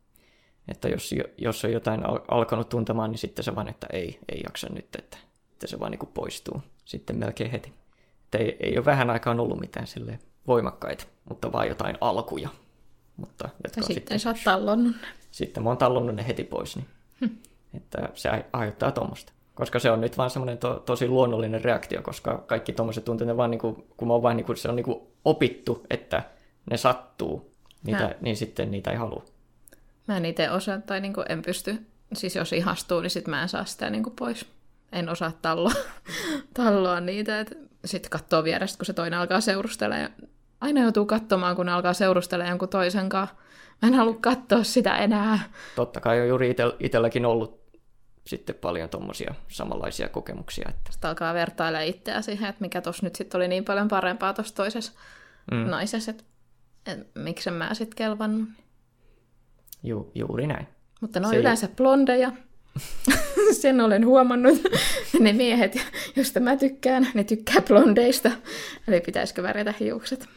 että 0.68 0.88
jos, 0.88 1.16
jos 1.38 1.66
on 1.66 1.72
jotain 1.72 2.02
alkanut 2.28 2.70
tuntemaan, 2.70 3.12
niin 3.12 3.20
sitten 3.20 3.46
se 3.46 3.56
vaan, 3.56 3.68
että 3.68 3.88
ei, 3.94 4.20
ei 4.30 4.42
jaksa 4.44 4.68
nyt, 4.70 4.96
että, 5.00 5.18
että 5.52 5.68
se 5.68 5.80
vaan 5.80 5.92
niin 5.92 6.00
kuin 6.00 6.12
poistuu 6.14 6.62
sitten 6.86 7.18
melkein 7.18 7.52
heti. 7.52 7.74
Että 8.24 8.38
ei, 8.38 8.58
ei 8.60 8.78
ole 8.78 8.86
vähän 8.86 9.10
aikaan 9.10 9.40
ollut 9.40 9.60
mitään 9.60 9.88
sille 9.88 10.20
voimakkaita, 10.48 11.06
mutta 11.30 11.52
vaan 11.52 11.68
jotain 11.68 11.98
alkuja. 12.02 12.50
Mutta, 13.18 13.50
jotka 13.64 13.82
sitten, 13.82 13.96
sitten 13.96 14.20
sä 14.20 14.30
oot 14.30 14.38
tallonnut 14.44 14.96
Sitten 15.32 15.64
mä 15.64 15.70
oon 15.70 15.78
tallonnut 15.78 16.16
ne 16.16 16.28
heti 16.28 16.44
pois, 16.44 16.76
niin 16.76 16.88
hm. 17.22 17.36
että 17.74 18.10
se 18.14 18.30
aiheuttaa 18.54 18.92
tuommoista 18.92 19.34
koska 19.58 19.80
se 19.80 19.92
on 19.92 20.02
nyt 20.02 20.18
vaan 20.18 20.30
semmoinen 20.30 20.58
to, 20.58 20.84
tosi 20.86 21.08
luonnollinen 21.08 21.64
reaktio, 21.64 22.02
koska 22.02 22.44
kaikki 22.48 22.74
tuommoiset 22.74 23.06
tunteet, 23.06 23.38
vaan 23.38 23.52
niin 23.52 23.60
kuin, 23.60 23.88
kun 23.98 24.08
mä 24.08 24.14
oon 24.14 24.24
vaan 24.24 24.38
niin 24.38 24.46
kuin, 24.46 24.58
se 24.58 24.70
on 24.70 24.76
niin 24.76 24.84
kuin 24.84 25.00
opittu, 25.26 25.86
että 25.90 26.24
ne 26.72 26.78
sattuu, 26.78 27.52
niitä, 27.84 28.16
niin 28.22 28.38
sitten 28.38 28.72
niitä 28.72 28.92
ei 28.92 28.98
halua. 28.98 29.26
Mä 30.08 30.18
en 30.18 30.26
itse 30.26 30.52
osaa, 30.52 30.82
tai 30.82 31.02
niin 31.02 31.14
kuin 31.14 31.26
en 31.30 31.42
pysty, 31.42 31.86
siis 32.14 32.36
jos 32.36 32.54
ihastuu, 32.54 33.02
niin 33.02 33.10
sitten 33.10 33.30
mä 33.30 33.42
en 33.42 33.50
saa 33.50 33.66
sitä 33.66 33.90
niin 33.90 34.04
kuin 34.04 34.16
pois. 34.16 34.46
En 34.92 35.10
osaa 35.10 35.32
talloa, 35.42 35.72
talloa 36.54 37.00
niitä, 37.00 37.46
sitten 37.86 38.10
katsoo 38.10 38.44
vierestä, 38.44 38.78
kun 38.78 38.86
se 38.86 38.94
toinen 38.94 39.20
alkaa 39.20 39.42
seurustella. 39.42 39.96
Aina 40.62 40.82
joutuu 40.82 41.06
katsomaan, 41.06 41.56
kun 41.56 41.70
alkaa 41.70 41.94
seurustella 41.94 42.46
jonkun 42.46 42.70
toisen 42.70 43.10
kanssa. 43.10 43.36
Mä 43.82 43.88
en 43.88 43.94
halua 43.94 44.18
katsoa 44.22 44.64
sitä 44.64 44.98
enää. 44.98 45.40
Totta 45.76 46.00
kai 46.00 46.22
on 46.22 46.28
juuri 46.28 46.56
itselläkin 46.80 47.26
ollut 47.26 47.67
sitten 48.28 48.56
paljon 48.56 48.90
tuommoisia 48.90 49.34
samanlaisia 49.48 50.10
kokemuksia. 50.10 50.70
Että... 50.70 50.92
Sitten 50.92 51.10
alkaa 51.10 51.34
vertailla 51.34 51.82
itseä 51.82 52.22
siihen, 52.22 52.50
että 52.50 52.62
mikä 52.62 52.82
tuossa 52.82 53.06
nyt 53.06 53.16
sitten 53.16 53.38
oli 53.38 53.48
niin 53.48 53.66
paljon 53.66 53.88
parempaa 53.88 54.34
tuossa 54.34 54.56
toisessa 54.56 54.92
mm. 55.52 55.58
naisessa, 55.58 56.12
että, 56.12 56.24
että 56.86 57.20
miksen 57.20 57.54
mä 57.54 57.74
sitten 57.74 57.96
kelvannut. 57.96 58.50
Ju, 59.84 60.12
juuri 60.16 60.48
näin. 60.48 60.68
Mutta 61.02 61.20
ne 61.20 61.28
on 61.28 61.34
Se 61.34 61.40
yleensä 61.40 61.68
blondeja. 61.68 62.32
Sen 63.62 63.82
olen 63.82 64.06
huomannut. 64.06 64.58
ne 65.20 65.34
miehet, 65.34 65.78
joista 66.16 66.40
mä 66.40 66.58
tykkään, 66.58 67.08
ne 67.14 67.24
tykkää 67.24 67.62
blondeista. 67.62 68.32
Eli 68.88 69.02
pitäisikö 69.02 69.44
värjätä 69.44 69.74
hiukset? 69.80 70.30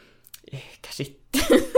Ehkä 0.52 0.88
sitten. 0.90 1.42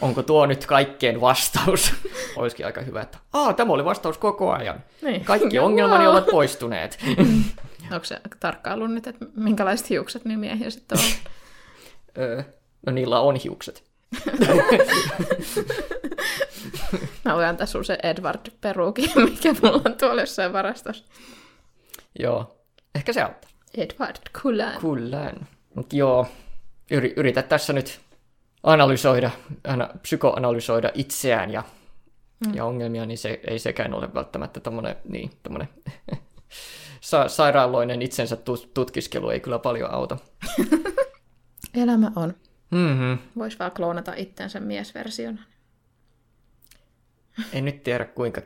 Onko 0.00 0.22
tuo 0.22 0.46
nyt 0.46 0.66
kaikkeen 0.66 1.20
vastaus? 1.20 1.92
Olisikin 2.36 2.66
aika 2.66 2.80
hyvä, 2.80 3.00
että 3.00 3.18
Aa, 3.32 3.52
tämä 3.52 3.72
oli 3.72 3.84
vastaus 3.84 4.18
koko 4.18 4.52
ajan. 4.52 4.84
Niin. 5.02 5.24
Kaikki 5.24 5.58
ongelmani 5.68 6.04
Wow. 6.04 6.12
ovat 6.12 6.26
poistuneet. 6.26 6.98
Onko 7.92 8.04
se 8.04 8.20
tarkkaillut 8.40 8.90
nyt, 8.90 9.06
että 9.06 9.26
minkälaiset 9.36 9.90
hiukset 9.90 10.24
niin 10.24 10.38
miehillä 10.38 10.70
sitten 10.70 10.98
on? 10.98 11.04
Öö, 12.18 12.42
no 12.86 12.92
niillä 12.92 13.20
on 13.20 13.36
hiukset. 13.36 13.84
Mä 17.24 17.34
voin 17.34 17.46
antaa 17.46 17.66
sun 17.66 17.84
se 17.84 17.98
Edward 18.02 18.40
peruukin, 18.60 19.10
mikä 19.16 19.54
mulla 19.62 19.82
on 19.84 19.94
tuolla 19.96 20.22
jossain 20.22 20.52
varastossa. 20.52 21.04
Joo, 22.18 22.56
ehkä 22.94 23.12
se 23.12 23.22
auttaa. 23.22 23.50
Edward 23.76 24.16
Cullen. 24.32 24.80
Kyllä. 24.80 25.32
Mutta 25.74 25.96
joo, 25.96 26.26
yri, 26.90 27.12
yritä 27.16 27.42
tässä 27.42 27.72
nyt 27.72 28.00
analysoida, 28.62 29.30
ana, 29.64 29.88
psykoanalysoida 30.02 30.90
itseään 30.94 31.50
ja, 31.50 31.62
mm. 32.46 32.54
ja 32.54 32.64
ongelmia, 32.64 33.06
niin 33.06 33.18
se 33.18 33.40
ei 33.46 33.58
sekään 33.58 33.94
ole 33.94 34.14
välttämättä 34.14 34.60
tommonen, 34.60 34.96
niin, 35.08 35.30
tommonen 35.42 35.68
sa, 37.00 37.28
sairaaloinen 37.28 38.02
itsensä 38.02 38.36
tut, 38.36 38.70
tutkiskelu 38.74 39.30
ei 39.30 39.40
kyllä 39.40 39.58
paljon 39.58 39.90
auta. 39.90 40.16
Elämä 41.82 42.12
on. 42.16 42.34
Mm-hmm. 42.70 43.18
Vois 43.38 43.58
vaan 43.58 43.70
kloonata 43.70 44.12
itsensä 44.16 44.60
miesversiona. 44.60 45.42
En 47.52 47.64
nyt 47.64 47.82
tiedä, 47.82 48.04
kuinka, 48.04 48.42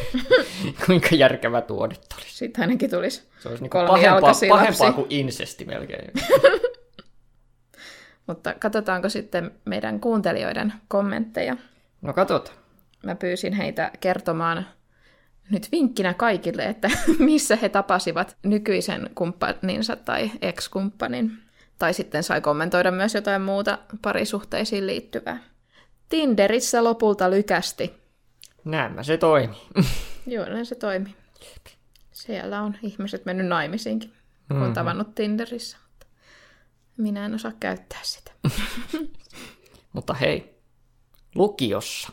kuinka 0.86 1.14
järkevä 1.14 1.60
tuo 1.60 1.86
nyt 1.86 2.00
olisi. 2.14 2.36
Sitten 2.36 2.62
ainakin 2.62 2.90
tulisi 2.90 3.22
Se 3.42 3.48
olisi 3.48 3.68
kolmijalkaisia 3.68 4.48
pahempaa, 4.48 4.78
pahempaa 4.78 4.92
kuin 4.92 5.06
insesti 5.10 5.64
melkein. 5.64 6.12
Mutta 8.26 8.54
katsotaanko 8.54 9.08
sitten 9.08 9.50
meidän 9.64 10.00
kuuntelijoiden 10.00 10.72
kommentteja. 10.88 11.56
No 12.02 12.12
katot. 12.12 12.52
Mä 13.02 13.14
pyysin 13.14 13.52
heitä 13.52 13.90
kertomaan 14.00 14.66
nyt 15.50 15.68
vinkkinä 15.72 16.14
kaikille, 16.14 16.64
että 16.64 16.90
missä 17.18 17.56
he 17.56 17.68
tapasivat 17.68 18.36
nykyisen 18.42 19.10
kumppaninsa 19.14 19.96
tai 19.96 20.30
ex-kumppanin. 20.42 21.32
Tai 21.78 21.94
sitten 21.94 22.22
sai 22.22 22.40
kommentoida 22.40 22.90
myös 22.90 23.14
jotain 23.14 23.42
muuta 23.42 23.78
parisuhteisiin 24.02 24.86
liittyvää. 24.86 25.38
Tinderissä 26.08 26.84
lopulta 26.84 27.30
lykästi. 27.30 27.94
Näemmä 28.64 29.02
se 29.02 29.16
toimii. 29.16 29.68
Joo, 30.26 30.44
näin 30.44 30.66
se 30.66 30.74
toimi. 30.74 31.14
Siellä 32.12 32.62
on 32.62 32.76
ihmiset 32.82 33.24
mennyt 33.24 33.46
naimisiinkin, 33.46 34.12
kun 34.48 34.62
on 34.62 34.72
tavannut 34.72 35.14
Tinderissä. 35.14 35.78
Minä 36.96 37.26
en 37.26 37.34
osaa 37.34 37.52
käyttää 37.60 38.00
sitä. 38.02 38.32
Mutta 39.92 40.14
hei, 40.14 40.54
lukiossa. 41.34 42.12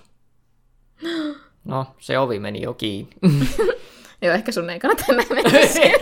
No, 1.66 1.96
se 2.00 2.20
ovi 2.20 2.40
meni 2.40 2.62
jo 2.62 2.74
kiinni. 2.74 3.16
Joo, 4.22 4.34
ehkä 4.34 4.52
sun 4.52 4.70
ei 4.70 4.80
kannata 4.80 5.06
enää 5.10 5.26
mennä 5.30 5.68
siihen. 5.74 6.00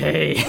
Hei. 0.00 0.46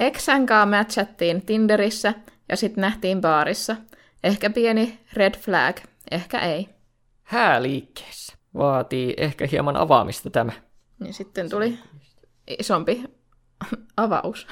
Eksän 0.00 0.46
kanssa 0.46 0.66
matchattiin 0.76 1.42
Tinderissä 1.46 2.14
ja 2.48 2.56
sitten 2.56 2.82
nähtiin 2.82 3.20
baarissa. 3.20 3.76
Ehkä 4.24 4.50
pieni 4.50 4.98
red 5.12 5.34
flag, 5.38 5.76
ehkä 6.10 6.38
ei. 6.38 6.68
Hää 7.22 7.62
liikkeessä. 7.62 8.34
Vaatii 8.54 9.14
ehkä 9.16 9.46
hieman 9.46 9.76
avaamista 9.76 10.30
tämä. 10.30 10.52
Niin 10.98 11.14
sitten 11.14 11.50
tuli 11.50 11.78
isompi 12.58 13.04
avaus. 13.96 14.46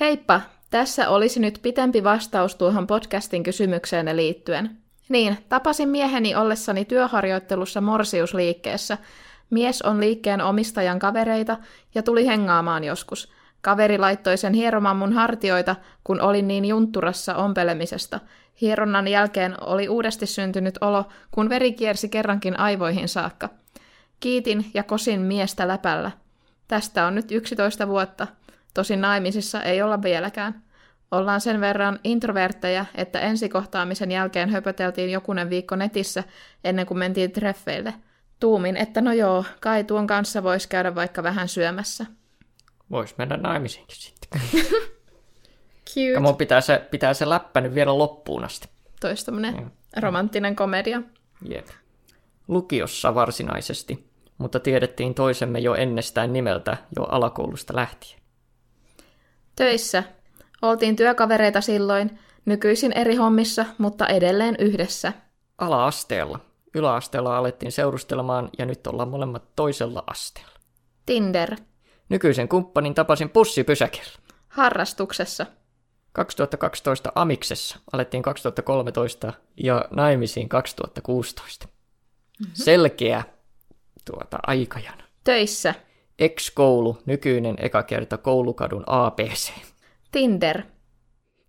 Heippa, 0.00 0.40
tässä 0.70 1.08
olisi 1.08 1.40
nyt 1.40 1.58
pitempi 1.62 2.04
vastaus 2.04 2.54
tuohon 2.54 2.86
podcastin 2.86 3.42
kysymykseen 3.42 4.16
liittyen. 4.16 4.76
Niin, 5.08 5.38
tapasin 5.48 5.88
mieheni 5.88 6.34
ollessani 6.34 6.84
työharjoittelussa 6.84 7.80
Morsiusliikkeessä. 7.80 8.98
Mies 9.50 9.82
on 9.82 10.00
liikkeen 10.00 10.40
omistajan 10.40 10.98
kavereita 10.98 11.56
ja 11.94 12.02
tuli 12.02 12.26
hengaamaan 12.26 12.84
joskus. 12.84 13.32
Kaveri 13.60 13.98
laittoi 13.98 14.36
sen 14.36 14.52
hieromaan 14.54 14.96
mun 14.96 15.12
hartioita, 15.12 15.76
kun 16.04 16.20
olin 16.20 16.48
niin 16.48 16.64
juntturassa 16.64 17.36
ompelemisesta. 17.36 18.20
Hieronnan 18.60 19.08
jälkeen 19.08 19.54
oli 19.60 19.88
uudesti 19.88 20.26
syntynyt 20.26 20.78
olo, 20.80 21.04
kun 21.30 21.48
veri 21.48 21.72
kiersi 21.72 22.08
kerrankin 22.08 22.60
aivoihin 22.60 23.08
saakka. 23.08 23.48
Kiitin 24.20 24.70
ja 24.74 24.82
kosin 24.82 25.20
miestä 25.20 25.68
läpällä. 25.68 26.10
Tästä 26.68 27.06
on 27.06 27.14
nyt 27.14 27.32
11 27.32 27.88
vuotta. 27.88 28.26
Tosin 28.76 29.00
naimisissa 29.00 29.62
ei 29.62 29.82
olla 29.82 30.02
vieläkään. 30.02 30.62
Ollaan 31.10 31.40
sen 31.40 31.60
verran 31.60 32.00
introvertteja, 32.04 32.84
että 32.94 33.20
ensikohtaamisen 33.20 34.10
jälkeen 34.10 34.50
höpöteltiin 34.50 35.10
jokunen 35.10 35.50
viikko 35.50 35.76
netissä 35.76 36.24
ennen 36.64 36.86
kuin 36.86 36.98
mentiin 36.98 37.32
treffeille. 37.32 37.94
Tuumin, 38.40 38.76
että 38.76 39.00
no 39.00 39.12
joo, 39.12 39.44
kai 39.60 39.84
tuon 39.84 40.06
kanssa 40.06 40.42
voisi 40.42 40.68
käydä 40.68 40.94
vaikka 40.94 41.22
vähän 41.22 41.48
syömässä. 41.48 42.06
Vois 42.90 43.18
mennä 43.18 43.36
naimisiinkin 43.36 43.96
sitten. 43.96 44.40
Cute. 45.88 46.20
Mun 46.20 46.36
pitää 46.36 46.60
se, 46.60 46.86
pitää 46.90 47.14
se 47.14 47.28
läppä 47.28 47.60
nyt 47.60 47.74
vielä 47.74 47.98
loppuun 47.98 48.44
asti. 48.44 48.68
Tois 49.00 49.24
tämmönen 49.24 49.72
romanttinen 49.96 50.56
komedia. 50.56 51.02
Jep. 51.48 51.66
Lukiossa 52.48 53.14
varsinaisesti, 53.14 54.10
mutta 54.38 54.60
tiedettiin 54.60 55.14
toisemme 55.14 55.58
jo 55.58 55.74
ennestään 55.74 56.32
nimeltä 56.32 56.76
jo 56.96 57.02
alakoulusta 57.02 57.76
lähtien. 57.76 58.25
Töissä. 59.56 60.02
Oltiin 60.62 60.96
työkavereita 60.96 61.60
silloin, 61.60 62.18
nykyisin 62.44 62.92
eri 62.92 63.16
hommissa, 63.16 63.66
mutta 63.78 64.06
edelleen 64.06 64.56
yhdessä. 64.58 65.12
Ala-asteella. 65.58 66.40
Yläasteella 66.74 67.38
alettiin 67.38 67.72
seurustelemaan 67.72 68.50
ja 68.58 68.66
nyt 68.66 68.86
ollaan 68.86 69.08
molemmat 69.08 69.56
toisella 69.56 70.04
asteella. 70.06 70.52
Tinder. 71.06 71.56
Nykyisen 72.08 72.48
kumppanin 72.48 72.94
tapasin 72.94 73.30
pussipysäkillä. 73.30 74.18
Harrastuksessa. 74.48 75.46
2012 76.12 77.12
Amiksessa, 77.14 77.78
alettiin 77.92 78.22
2013 78.22 79.32
ja 79.56 79.84
naimisiin 79.90 80.48
2016. 80.48 81.66
Mm-hmm. 81.66 82.52
Selkeä 82.54 83.24
tuota, 84.04 84.38
aikajana. 84.46 85.04
Töissä. 85.24 85.74
Ex-koulu, 86.18 86.98
nykyinen 87.06 87.56
eka 87.58 87.82
kerta 87.82 88.18
koulukadun 88.18 88.84
ABC. 88.86 89.50
Tinder. 90.12 90.62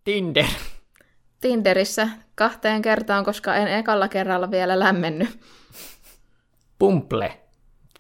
Tinder. 0.04 0.46
Tinderissä 1.42 2.10
kahteen 2.36 2.82
kertaan, 2.82 3.26
koska 3.26 3.56
en 3.56 3.68
ekalla 3.68 4.08
kerralla 4.08 4.52
vielä 4.52 4.80
lämmennyt. 4.80 5.40
Pumple. 6.80 7.40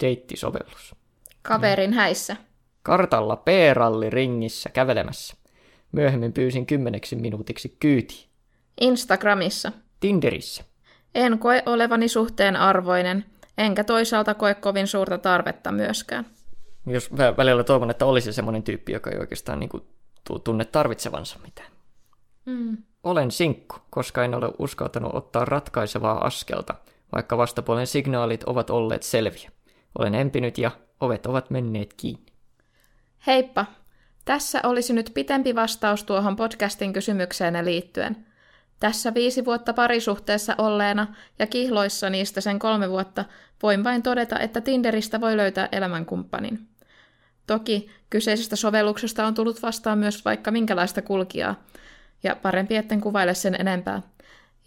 Deittisovellus. 0.03 0.95
Kaverin 1.41 1.93
häissä. 1.93 2.35
Kartalla 2.83 3.35
P-ralli 3.35 4.09
ringissä 4.09 4.69
kävelemässä. 4.69 5.35
Myöhemmin 5.91 6.33
pyysin 6.33 6.65
kymmeneksi 6.65 7.15
minuutiksi 7.15 7.77
kyyti. 7.79 8.27
Instagramissa. 8.81 9.71
Tinderissä. 9.99 10.63
En 11.15 11.39
koe 11.39 11.63
olevani 11.65 12.07
suhteen 12.07 12.55
arvoinen, 12.55 13.25
enkä 13.57 13.83
toisaalta 13.83 14.33
koe 14.33 14.53
kovin 14.53 14.87
suurta 14.87 15.17
tarvetta 15.17 15.71
myöskään. 15.71 16.25
Jos 16.87 17.11
vä- 17.11 17.37
välillä 17.37 17.63
toivon, 17.63 17.89
että 17.89 18.05
olisi 18.05 18.33
semmoinen 18.33 18.63
tyyppi, 18.63 18.91
joka 18.91 19.09
ei 19.09 19.19
oikeastaan 19.19 19.59
niin 19.59 19.69
kuin, 19.69 19.83
tunne 20.43 20.65
tarvitsevansa 20.65 21.39
mitään. 21.43 21.71
Mm. 22.45 22.77
Olen 23.03 23.31
sinkku, 23.31 23.75
koska 23.89 24.23
en 24.23 24.35
ole 24.35 24.51
uskaltanut 24.59 25.15
ottaa 25.15 25.45
ratkaisevaa 25.45 26.25
askelta, 26.25 26.75
vaikka 27.15 27.37
vastapuolen 27.37 27.87
signaalit 27.87 28.43
ovat 28.43 28.69
olleet 28.69 29.03
selviä. 29.03 29.51
Olen 29.99 30.15
empinyt 30.15 30.57
ja 30.57 30.71
ovet 30.99 31.25
ovat 31.25 31.49
menneet 31.49 31.93
kiinni. 31.93 32.33
Heippa! 33.27 33.65
Tässä 34.25 34.61
olisi 34.63 34.93
nyt 34.93 35.11
pitempi 35.13 35.55
vastaus 35.55 36.03
tuohon 36.03 36.35
podcastin 36.35 36.93
kysymykseen 36.93 37.65
liittyen. 37.65 38.25
Tässä 38.79 39.13
viisi 39.13 39.45
vuotta 39.45 39.73
parisuhteessa 39.73 40.55
olleena 40.57 41.15
ja 41.39 41.47
kihloissa 41.47 42.09
niistä 42.09 42.41
sen 42.41 42.59
kolme 42.59 42.89
vuotta 42.89 43.25
voin 43.63 43.83
vain 43.83 44.03
todeta, 44.03 44.39
että 44.39 44.61
Tinderistä 44.61 45.21
voi 45.21 45.37
löytää 45.37 45.69
elämänkumppanin. 45.71 46.67
Toki 47.47 47.89
kyseisestä 48.09 48.55
sovelluksesta 48.55 49.27
on 49.27 49.33
tullut 49.33 49.63
vastaan 49.63 49.97
myös 49.97 50.25
vaikka 50.25 50.51
minkälaista 50.51 51.01
kulkijaa, 51.01 51.55
ja 52.23 52.35
parempi 52.35 52.75
etten 52.75 53.01
kuvaile 53.01 53.33
sen 53.33 53.55
enempää. 53.59 54.01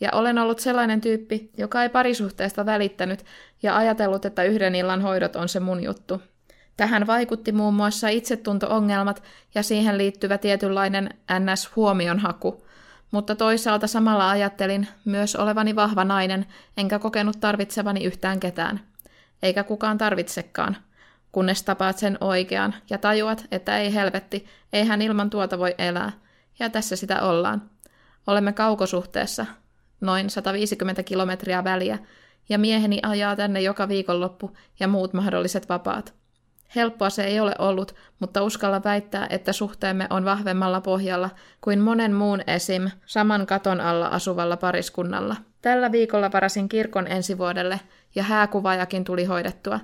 Ja 0.01 0.11
olen 0.13 0.39
ollut 0.39 0.59
sellainen 0.59 1.01
tyyppi, 1.01 1.51
joka 1.57 1.83
ei 1.83 1.89
parisuhteesta 1.89 2.67
välittänyt 2.67 3.25
ja 3.63 3.77
ajatellut, 3.77 4.25
että 4.25 4.45
yhden 4.45 4.75
illan 4.75 5.03
hoidot 5.03 5.37
on 5.37 5.49
se 5.49 5.61
mun 5.61 5.83
juttu. 5.83 6.23
Tähän 6.77 7.07
vaikutti 7.07 7.53
muun 7.53 7.75
muassa 7.75 8.09
itsetunto-ongelmat 8.09 9.23
ja 9.55 9.63
siihen 9.63 9.99
liittyvä 9.99 10.39
tietynlainen 10.39 11.11
NS-huomionhaku, 11.33 12.67
mutta 13.11 13.35
toisaalta 13.35 13.87
samalla 13.87 14.31
ajattelin 14.31 14.89
myös 15.05 15.37
olevani 15.37 15.77
vahva 15.77 16.05
nainen, 16.05 16.47
enkä 16.77 16.99
kokenut 16.99 17.41
tarvitsevani 17.41 18.05
yhtään 18.05 18.41
ketään. 18.41 18.81
Eikä 19.43 19.65
kukaan 19.65 19.99
tarvitsekaan, 19.99 20.77
kunnes 21.33 21.63
tapaat 21.63 21.99
sen 21.99 22.19
oikean 22.21 22.75
ja 22.91 22.99
tajuat, 22.99 23.45
että 23.53 23.79
ei 23.79 23.95
helvetti, 23.95 24.47
eihän 24.73 25.03
ilman 25.03 25.31
tuota 25.31 25.59
voi 25.59 25.75
elää. 25.79 26.13
Ja 26.59 26.71
tässä 26.71 26.97
sitä 26.97 27.23
ollaan. 27.23 27.71
Olemme 28.27 28.53
kaukosuhteessa, 28.53 29.47
noin 30.01 30.31
150 30.31 31.03
kilometriä 31.03 31.65
väliä, 31.65 31.99
ja 32.49 32.59
mieheni 32.59 32.99
ajaa 33.03 33.37
tänne 33.37 33.61
joka 33.61 33.89
viikonloppu 33.89 34.57
ja 34.81 34.89
muut 34.89 35.13
mahdolliset 35.13 35.69
vapaat. 35.69 36.15
Helppoa 36.77 37.11
se 37.11 37.25
ei 37.25 37.41
ole 37.41 37.55
ollut, 37.59 37.95
mutta 38.19 38.43
uskalla 38.43 38.85
väittää, 38.85 39.27
että 39.31 39.53
suhteemme 39.53 40.07
on 40.11 40.25
vahvemmalla 40.25 40.81
pohjalla 40.81 41.31
kuin 41.61 41.81
monen 41.81 42.13
muun 42.13 42.41
esim. 42.47 42.91
saman 43.07 43.47
katon 43.47 43.81
alla 43.81 44.07
asuvalla 44.07 44.57
pariskunnalla. 44.57 45.37
Tällä 45.63 45.93
viikolla 45.93 46.33
varasin 46.33 46.69
kirkon 46.69 47.07
ensi 47.07 47.39
vuodelle, 47.39 47.81
ja 48.15 48.23
hääkuvaajakin 48.23 49.05
tuli 49.05 49.25
hoidettua. 49.25 49.81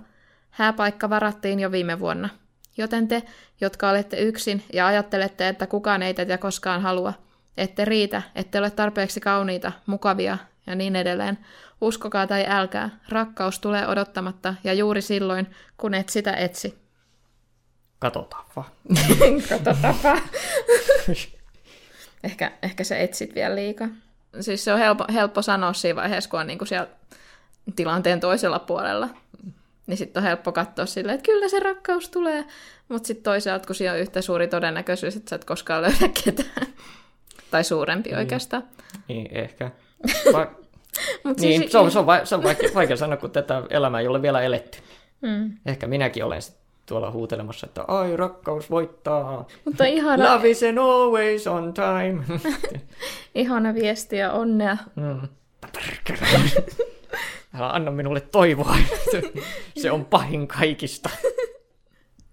Hääpaikka 0.57 1.11
varattiin 1.11 1.61
jo 1.61 1.73
viime 1.73 1.99
vuonna. 1.99 2.29
Joten 2.77 3.09
te, 3.09 3.23
jotka 3.61 3.90
olette 3.90 4.16
yksin 4.16 4.62
ja 4.73 4.87
ajattelette, 4.87 5.49
että 5.49 5.66
kukaan 5.66 6.03
ei 6.03 6.14
tätä 6.14 6.38
koskaan 6.38 6.83
halua, 6.83 7.12
ette 7.57 7.85
riitä, 7.85 8.23
ette 8.35 8.59
ole 8.59 8.71
tarpeeksi 8.71 9.21
kauniita, 9.21 9.73
mukavia 9.87 10.38
ja 10.66 10.75
niin 10.75 10.97
edelleen, 10.97 11.38
Uskokaa 11.81 12.27
tai 12.27 12.45
älkää, 12.49 12.90
rakkaus 13.09 13.59
tulee 13.59 13.87
odottamatta 13.87 14.55
ja 14.64 14.73
juuri 14.73 15.03
silloin, 15.03 15.47
kun 15.77 15.95
et 15.95 16.09
sitä 16.09 16.33
etsi. 16.33 16.79
Katsotaan 17.99 18.45
vaan. 18.57 18.69
Katsotaan 19.49 19.95
vaan. 20.03 20.23
ehkä, 22.25 22.53
ehkä 22.62 22.85
sä 22.85 22.97
etsit 22.97 23.35
vielä 23.35 23.57
liikaa. 23.57 23.88
Siis 24.40 24.64
se 24.64 24.73
on 24.73 24.79
helppo, 24.79 25.05
helppo 25.12 25.42
sanoa 25.42 25.73
siinä 25.73 25.97
vaiheessa, 25.97 26.31
kun 26.31 26.40
on 26.40 26.47
niinku 26.47 26.64
siellä 26.64 26.88
tilanteen 27.77 28.21
toisella 28.21 28.59
puolella. 28.59 29.09
Niin 29.87 29.96
sitten 29.96 30.20
on 30.20 30.27
helppo 30.29 30.53
katsoa 30.53 30.87
silleen, 30.87 31.14
että 31.14 31.27
kyllä 31.27 31.49
se 31.49 31.61
rakkaus 31.61 32.09
tulee. 32.09 32.44
Mutta 32.88 33.07
sitten 33.07 33.25
toisaalta, 33.25 33.66
kun 33.66 33.77
siinä 33.77 33.92
on 33.92 33.99
yhtä 33.99 34.22
suuri 34.22 34.49
todennäköisyys, 34.49 35.16
että 35.16 35.31
sä 35.31 35.37
et 35.37 35.44
koskaan 35.44 35.83
löydä 35.83 36.09
ketään. 36.25 36.66
tai 37.51 37.64
suurempi 37.64 38.11
niin. 38.11 38.18
oikeastaan. 38.18 38.62
Niin, 39.09 39.29
ehkä. 39.31 39.70
Va- 40.33 40.51
Mut 41.25 41.40
niin, 41.40 41.61
siis... 41.61 41.72
se 41.72 41.79
on, 41.79 41.90
se 41.90 41.99
on, 41.99 42.07
va- 42.07 42.25
se 42.25 42.35
on 42.35 42.42
vaikea, 42.42 42.70
vaikea 42.75 42.96
sanoa, 42.96 43.16
kun 43.16 43.31
tätä 43.31 43.62
elämää 43.70 44.01
ei 44.01 44.09
ole 44.09 44.22
vielä 44.22 44.42
eletty. 44.42 44.79
Mm. 45.20 45.53
Ehkä 45.66 45.87
minäkin 45.87 46.25
olen 46.25 46.40
tuolla 46.87 47.11
huutelemassa, 47.11 47.66
että 47.66 47.83
ai 47.88 48.16
rakkaus 48.16 48.70
voittaa. 48.70 49.46
Mutta 49.64 49.85
ihana... 49.85 50.35
Love 50.35 50.51
is 50.51 50.62
always 50.62 51.46
on 51.46 51.75
time. 51.75 52.40
ihana 53.35 53.75
viesti 53.75 54.16
ja 54.16 54.33
onnea. 54.33 54.77
Mm. 54.96 55.29
Älä 57.57 57.71
anna 57.71 57.90
minulle 57.90 58.21
toivoa. 58.21 58.77
se 59.83 59.90
on 59.90 60.05
pahin 60.05 60.49
kaikista. 60.49 61.11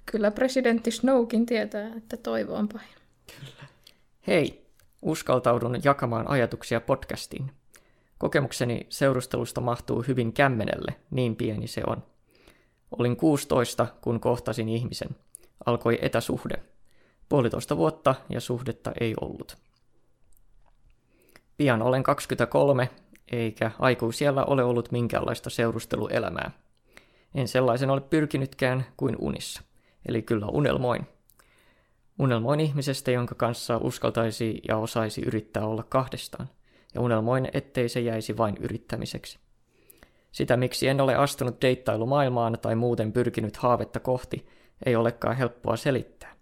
Kyllä 0.05 0.31
presidentti 0.31 0.91
Snowkin 0.91 1.45
tietää, 1.45 1.91
että 1.97 2.17
toivo 2.17 2.53
on 2.53 2.67
pahin. 2.67 2.95
Kyllä. 3.39 3.67
Hei, 4.27 4.65
uskaltaudun 5.01 5.79
jakamaan 5.83 6.27
ajatuksia 6.27 6.81
podcastiin. 6.81 7.51
Kokemukseni 8.17 8.85
seurustelusta 8.89 9.61
mahtuu 9.61 10.01
hyvin 10.07 10.33
kämmenelle, 10.33 10.95
niin 11.11 11.35
pieni 11.35 11.67
se 11.67 11.81
on. 11.87 12.03
Olin 12.99 13.17
16, 13.17 13.87
kun 14.01 14.19
kohtasin 14.19 14.69
ihmisen. 14.69 15.09
Alkoi 15.65 15.99
etäsuhde. 16.01 16.55
Puolitoista 17.29 17.77
vuotta 17.77 18.15
ja 18.29 18.39
suhdetta 18.41 18.91
ei 18.99 19.13
ollut. 19.21 19.57
Pian 21.57 21.81
olen 21.81 22.03
23, 22.03 22.89
eikä 23.31 23.71
aikuisiellä 23.79 24.45
ole 24.45 24.63
ollut 24.63 24.91
minkäänlaista 24.91 25.49
seurusteluelämää. 25.49 26.51
En 27.35 27.47
sellaisen 27.47 27.89
ole 27.89 28.01
pyrkinytkään 28.01 28.85
kuin 28.97 29.15
unissa, 29.19 29.61
eli 30.05 30.21
kyllä 30.21 30.45
unelmoin. 30.45 31.07
Unelmoin 32.19 32.59
ihmisestä, 32.59 33.11
jonka 33.11 33.35
kanssa 33.35 33.77
uskaltaisi 33.77 34.61
ja 34.67 34.77
osaisi 34.77 35.21
yrittää 35.21 35.65
olla 35.65 35.83
kahdestaan– 35.83 36.49
ja 36.93 37.01
unelmoin, 37.01 37.49
ettei 37.53 37.89
se 37.89 37.99
jäisi 37.99 38.37
vain 38.37 38.57
yrittämiseksi. 38.57 39.39
Sitä, 40.31 40.57
miksi 40.57 40.87
en 40.87 41.01
ole 41.01 41.15
astunut 41.15 41.61
deittailumaailmaan 41.61 42.57
tai 42.61 42.75
muuten 42.75 43.11
pyrkinyt 43.11 43.57
haavetta 43.57 43.99
kohti, 43.99 44.47
ei 44.85 44.95
olekaan 44.95 45.37
helppoa 45.37 45.75
selittää. 45.75 46.33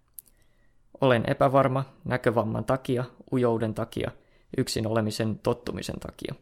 Olen 1.00 1.24
epävarma 1.26 1.84
näkövamman 2.04 2.64
takia, 2.64 3.04
ujouden 3.32 3.74
takia, 3.74 4.10
yksin 4.56 4.86
olemisen 4.86 5.38
tottumisen 5.38 6.00
takia. 6.00 6.34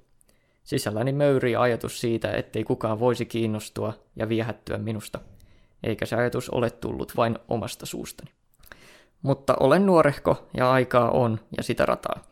Sisälläni 0.70 1.12
möyrii 1.12 1.56
ajatus 1.56 2.00
siitä, 2.00 2.32
ettei 2.32 2.64
kukaan 2.64 3.00
voisi 3.00 3.26
kiinnostua 3.26 3.92
ja 4.16 4.28
viehättyä 4.28 4.78
minusta, 4.78 5.18
eikä 5.82 6.06
se 6.06 6.16
ajatus 6.16 6.50
ole 6.50 6.70
tullut 6.70 7.16
vain 7.16 7.38
omasta 7.48 7.86
suustani. 7.86 8.30
Mutta 9.22 9.56
olen 9.60 9.86
nuorehko 9.86 10.48
ja 10.56 10.72
aikaa 10.72 11.10
on 11.10 11.40
ja 11.56 11.62
sitä 11.62 11.86
rataa. 11.86 12.22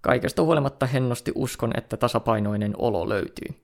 Kaikesta 0.00 0.42
huolimatta 0.42 0.86
hennosti 0.86 1.32
uskon, 1.34 1.70
että 1.76 1.96
tasapainoinen 1.96 2.74
olo 2.78 3.08
löytyy. 3.08 3.54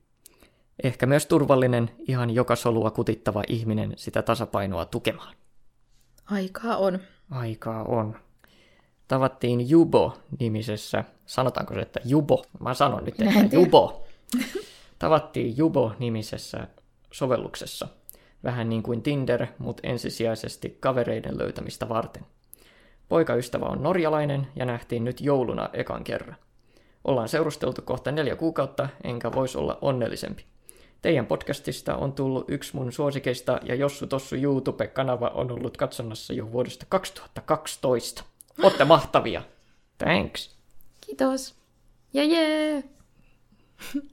Ehkä 0.83 1.05
myös 1.05 1.25
turvallinen, 1.25 1.89
ihan 2.07 2.29
joka 2.29 2.55
solua 2.55 2.91
kutittava 2.91 3.43
ihminen 3.47 3.93
sitä 3.95 4.21
tasapainoa 4.21 4.85
tukemaan. 4.85 5.35
Aikaa 6.31 6.77
on. 6.77 6.99
Aikaa 7.31 7.83
on. 7.83 8.15
Tavattiin 9.07 9.69
Jubo-nimisessä, 9.69 11.03
sanotaanko 11.25 11.73
se, 11.73 11.79
että 11.79 11.99
Jubo? 12.05 12.43
Mä 12.59 12.73
sanon 12.73 13.03
nyt, 13.03 13.21
että 13.21 13.55
Jubo. 13.55 14.03
Tavattiin 14.99 15.57
Jubo-nimisessä 15.57 16.67
sovelluksessa. 17.11 17.87
Vähän 18.43 18.69
niin 18.69 18.83
kuin 18.83 19.01
Tinder, 19.01 19.47
mutta 19.59 19.87
ensisijaisesti 19.87 20.77
kavereiden 20.79 21.37
löytämistä 21.37 21.89
varten. 21.89 22.25
Poikaystävä 23.09 23.65
on 23.65 23.83
norjalainen 23.83 24.47
ja 24.55 24.65
nähtiin 24.65 25.03
nyt 25.03 25.21
jouluna 25.21 25.69
ekan 25.73 26.03
kerran. 26.03 26.35
Ollaan 27.03 27.29
seurusteltu 27.29 27.81
kohta 27.81 28.11
neljä 28.11 28.35
kuukautta, 28.35 28.89
enkä 29.03 29.31
voisi 29.31 29.57
olla 29.57 29.77
onnellisempi. 29.81 30.45
Teidän 31.01 31.25
podcastista 31.25 31.95
on 31.95 32.13
tullut 32.13 32.49
yksi 32.49 32.75
mun 32.75 32.91
suosikeista 32.91 33.59
ja 33.63 33.75
Jossu 33.75 34.07
Tossu 34.07 34.35
YouTube-kanava 34.35 35.27
on 35.27 35.51
ollut 35.51 35.77
katsonnassa 35.77 36.33
jo 36.33 36.51
vuodesta 36.51 36.85
2012. 36.89 38.23
Olette 38.63 38.85
mahtavia. 38.85 39.41
Thanks. 39.97 40.55
Kiitos. 41.01 41.55
Ja 42.13 42.23
jee. 42.23 42.83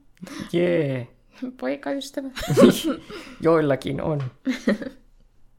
Jee. 0.53 1.09
Poikaystävä. 1.61 2.29
Joillakin 3.41 4.03
on. 4.03 4.23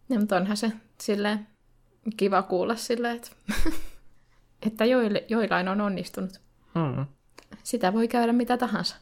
Ja, 0.09 0.19
mutta 0.19 0.37
onhan 0.37 0.57
se 0.57 0.71
silleen 1.01 1.47
kiva 2.17 2.41
kuulla 2.41 2.75
silleen, 2.75 3.15
että, 3.15 3.31
että 4.67 4.85
joille, 4.85 5.23
joillain 5.27 5.67
on 5.67 5.81
onnistunut. 5.81 6.41
Mm. 6.75 7.05
Sitä 7.63 7.93
voi 7.93 8.07
käydä 8.07 8.33
mitä 8.33 8.57
tahansa. 8.57 8.95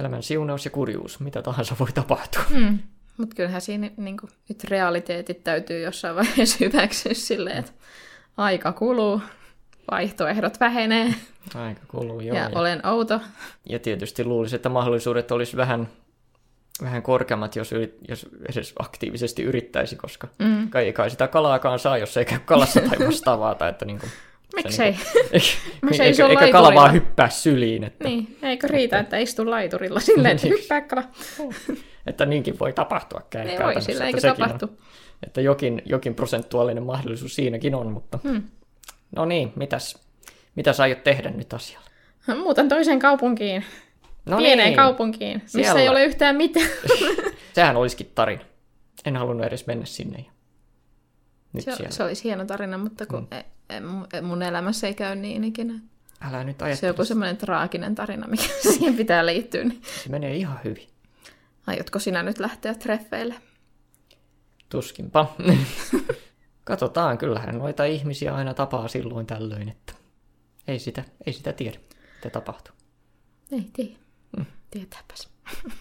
Elämän 0.00 0.22
siunaus 0.22 0.64
ja 0.64 0.70
kurjuus, 0.70 1.20
mitä 1.20 1.42
tahansa 1.42 1.76
voi 1.80 1.92
tapahtua. 1.92 2.42
Mm. 2.50 2.78
Mutta 3.16 3.36
kyllähän 3.36 3.60
siinä 3.60 3.90
niin 3.96 4.16
kuin, 4.16 4.30
nyt 4.48 4.64
realiteetit 4.64 5.44
täytyy 5.44 5.80
jossain 5.80 6.16
vaiheessa 6.16 6.56
hyväksyä 6.60 7.14
silleen, 7.14 7.56
että 7.56 7.72
aika 8.36 8.72
kuluu, 8.72 9.20
vaihtoehdot 9.90 10.60
vähenee. 10.60 11.14
Aika 11.54 11.80
kuluu, 11.88 12.20
joo. 12.20 12.36
Ja, 12.36 12.42
ja 12.42 12.50
olen 12.54 12.86
outo. 12.86 13.20
Ja 13.68 13.78
tietysti 13.78 14.24
luulisin, 14.24 14.56
että 14.56 14.68
mahdollisuudet 14.68 15.30
olisi 15.30 15.56
vähän 15.56 15.88
vähän 16.82 17.02
korkeammat, 17.02 17.56
jos, 17.56 17.72
yrit, 17.72 17.98
jos 18.08 18.26
edes 18.48 18.72
aktiivisesti 18.78 19.42
yrittäisi, 19.42 19.96
koska 19.96 20.28
mm. 20.38 20.70
kai, 20.70 20.92
kai 20.92 21.10
sitä 21.10 21.28
kalaakaan 21.28 21.78
saa, 21.78 21.98
jos 21.98 22.16
ei 22.16 22.24
käy 22.24 22.38
kalassa 22.44 22.80
tai 22.80 22.98
vastaavaa. 23.06 23.54
Tai 23.54 23.70
että 23.70 23.84
niin 23.86 23.98
kuin, 23.98 24.10
Miksei? 24.56 24.90
Niin 24.90 25.40
kuin, 25.80 26.00
eikä, 26.02 26.26
eikä 26.26 26.52
kala 26.52 26.74
vaan 26.74 26.92
hyppää 26.92 27.28
syliin. 27.28 27.84
Että, 27.84 28.08
niin, 28.08 28.38
eikö 28.42 28.66
riitä, 28.66 28.98
että, 28.98 29.16
että 29.16 29.18
istu 29.18 29.50
laiturilla 29.50 30.00
silleen, 30.00 30.36
että 30.36 30.46
niin. 30.46 30.58
hyppää 30.58 30.80
kala. 30.80 31.02
että 32.06 32.26
niinkin 32.26 32.58
voi 32.58 32.72
tapahtua 32.72 33.20
käy 33.30 33.48
Ei 33.48 33.58
voi, 33.58 33.82
sillä 33.82 34.06
eikä 34.06 34.20
tapahtu. 34.20 34.66
On, 34.66 34.76
että 35.26 35.40
jokin, 35.40 35.82
jokin 35.84 36.14
prosentuaalinen 36.14 36.82
mahdollisuus 36.82 37.34
siinäkin 37.34 37.74
on, 37.74 37.92
mutta 37.92 38.18
hmm. 38.22 38.42
No 39.16 39.24
niin, 39.24 39.52
mitäs, 39.56 39.98
mitäs 40.54 40.80
aiot 40.80 41.04
tehdä 41.04 41.30
nyt 41.30 41.52
asialla? 41.52 41.86
Muutan 42.42 42.68
toiseen 42.68 42.98
kaupunkiin. 42.98 43.64
No 44.26 44.36
pieneen 44.36 44.66
niin. 44.66 44.76
kaupunkiin, 44.76 45.42
missä 45.42 45.62
Siellä. 45.62 45.80
ei 45.80 45.88
ole 45.88 46.04
yhtään 46.04 46.36
mitään. 46.36 46.68
Sehän 47.54 47.76
olisikin 47.76 48.12
tarina. 48.14 48.42
En 49.04 49.16
halunnut 49.16 49.46
edes 49.46 49.66
mennä 49.66 49.84
sinne. 49.84 50.24
Nyt 51.52 51.64
se, 51.64 51.86
se 51.90 52.04
olisi 52.04 52.24
hieno 52.24 52.44
tarina, 52.44 52.78
mutta 52.78 53.06
kun 53.06 53.28
mm. 53.30 53.38
e, 53.38 53.44
e, 54.18 54.20
mun 54.20 54.42
elämässä 54.42 54.86
ei 54.86 54.94
käy 54.94 55.16
niin 55.16 55.44
ikinä. 55.44 55.74
Älä 56.20 56.44
nyt 56.44 56.62
ajattele. 56.62 56.76
Se 56.76 56.86
on 56.86 56.88
joku 56.88 57.04
semmoinen 57.04 57.36
traaginen 57.36 57.94
tarina, 57.94 58.28
mikä 58.28 58.42
siihen 58.72 58.94
pitää 58.96 59.26
liittyä. 59.26 59.64
Niin... 59.64 59.82
Se 60.02 60.08
menee 60.08 60.36
ihan 60.36 60.60
hyvin. 60.64 60.88
Aiotko 61.66 61.98
sinä 61.98 62.22
nyt 62.22 62.38
lähteä 62.38 62.74
treffeille? 62.74 63.34
Tuskinpa. 64.68 65.34
Katsotaan, 66.64 67.18
kyllähän 67.18 67.58
noita 67.58 67.84
ihmisiä 67.84 68.34
aina 68.34 68.54
tapaa 68.54 68.88
silloin 68.88 69.26
tällöin, 69.26 69.68
että 69.68 69.92
ei 70.68 70.78
sitä, 70.78 71.04
ei 71.26 71.32
sitä 71.32 71.52
tiedä, 71.52 71.78
mitä 72.14 72.30
tapahtuu. 72.30 72.74
Ei 73.52 73.70
tiedä. 73.72 73.96
Mm. 74.36 74.46
Tietääpäs. 74.70 75.28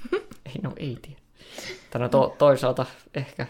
ei, 0.46 0.62
no 0.62 0.74
ei 0.78 0.98
tiedä. 1.02 1.22
Tänä 1.90 2.10
to, 2.10 2.36
toisaalta 2.38 2.86
ehkä, 3.14 3.48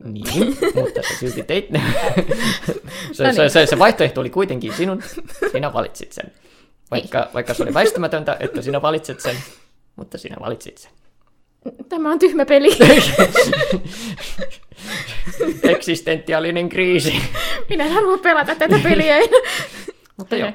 Niin, 0.05 0.59
mutta 0.75 1.03
sä 1.03 1.19
silti 1.21 1.43
teit 1.43 1.71
ne. 1.71 1.83
se, 3.13 3.27
No 3.27 3.33
se, 3.33 3.41
niin. 3.41 3.51
se, 3.51 3.67
se 3.67 3.79
vaihtoehto 3.79 4.21
oli 4.21 4.31
kuitenkin 4.31 4.73
sinun, 4.73 5.03
sinä 5.53 5.73
valitsit 5.73 6.13
sen. 6.13 6.33
Vaikka, 6.91 7.29
vaikka 7.35 7.55
se 7.55 7.63
oli 7.63 7.75
väistämätöntä, 7.75 8.37
että 8.41 8.63
sinä 8.63 8.83
valitset 8.83 9.21
sen, 9.21 9.37
mutta 9.97 10.19
sinä 10.19 10.37
valitsit 10.41 10.79
sen. 10.79 10.91
Tämä 11.89 12.13
on 12.13 12.19
tyhmä 12.19 12.47
peli. 12.47 12.69
Eksistentiaalinen 15.73 16.69
kriisi. 16.69 17.15
Minä 17.69 17.85
en 17.85 17.93
halua 17.93 18.19
pelata 18.19 18.55
tätä 18.55 18.81
peliä. 18.83 19.17
Mutta 20.17 20.37
joo, 20.37 20.53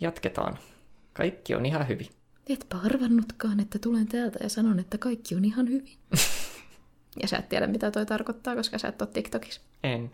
jatketaan. 0.00 0.58
Kaikki 1.12 1.54
on 1.54 1.66
ihan 1.66 1.88
hyvin. 1.88 2.06
Etpä 2.48 2.76
arvannutkaan, 2.84 3.60
että 3.60 3.78
tulen 3.78 4.08
täältä 4.08 4.38
ja 4.42 4.48
sanon, 4.48 4.78
että 4.78 4.98
kaikki 4.98 5.34
on 5.34 5.44
ihan 5.44 5.68
hyvin. 5.68 5.96
ja 7.22 7.28
sä 7.28 7.36
et 7.36 7.48
tiedä, 7.48 7.66
mitä 7.66 7.90
toi 7.90 8.06
tarkoittaa, 8.06 8.56
koska 8.56 8.78
sä 8.78 8.88
et 8.88 9.02
ole 9.02 9.08
TikTokissa. 9.12 9.60
En. 9.84 10.10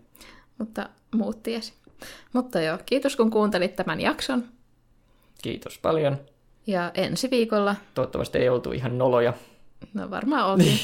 Mutta 0.58 0.88
muut 1.14 1.42
tiesi. 1.42 1.72
Mutta 2.32 2.60
joo, 2.60 2.78
kiitos 2.86 3.16
kun 3.16 3.30
kuuntelit 3.30 3.76
tämän 3.76 4.00
jakson. 4.00 4.44
Kiitos 5.42 5.78
paljon. 5.78 6.16
Ja 6.66 6.90
ensi 6.94 7.30
viikolla, 7.30 7.76
Toivottavasti 7.94 8.38
ei 8.38 8.48
oltu 8.48 8.72
ihan 8.72 8.98
noloja. 8.98 9.32
No 9.94 10.10
varmaan 10.10 10.46
oltiin. 10.46 10.78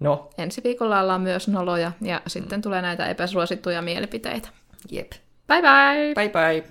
No, 0.00 0.30
ensi 0.38 0.60
viikolla 0.64 1.00
ollaan 1.00 1.20
myös 1.20 1.48
noloja 1.48 1.92
ja 2.00 2.20
sitten 2.26 2.62
tulee 2.62 2.82
näitä 2.82 3.06
epäsuosittuja 3.06 3.82
mielipiteitä. 3.82 4.48
jep. 4.90 5.10
Bye 5.48 5.62
bye! 5.62 6.14
Bye 6.14 6.28
bye. 6.28 6.64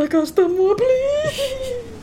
Rakasta 0.00 0.48
mua, 0.48 0.74
please! 0.74 1.99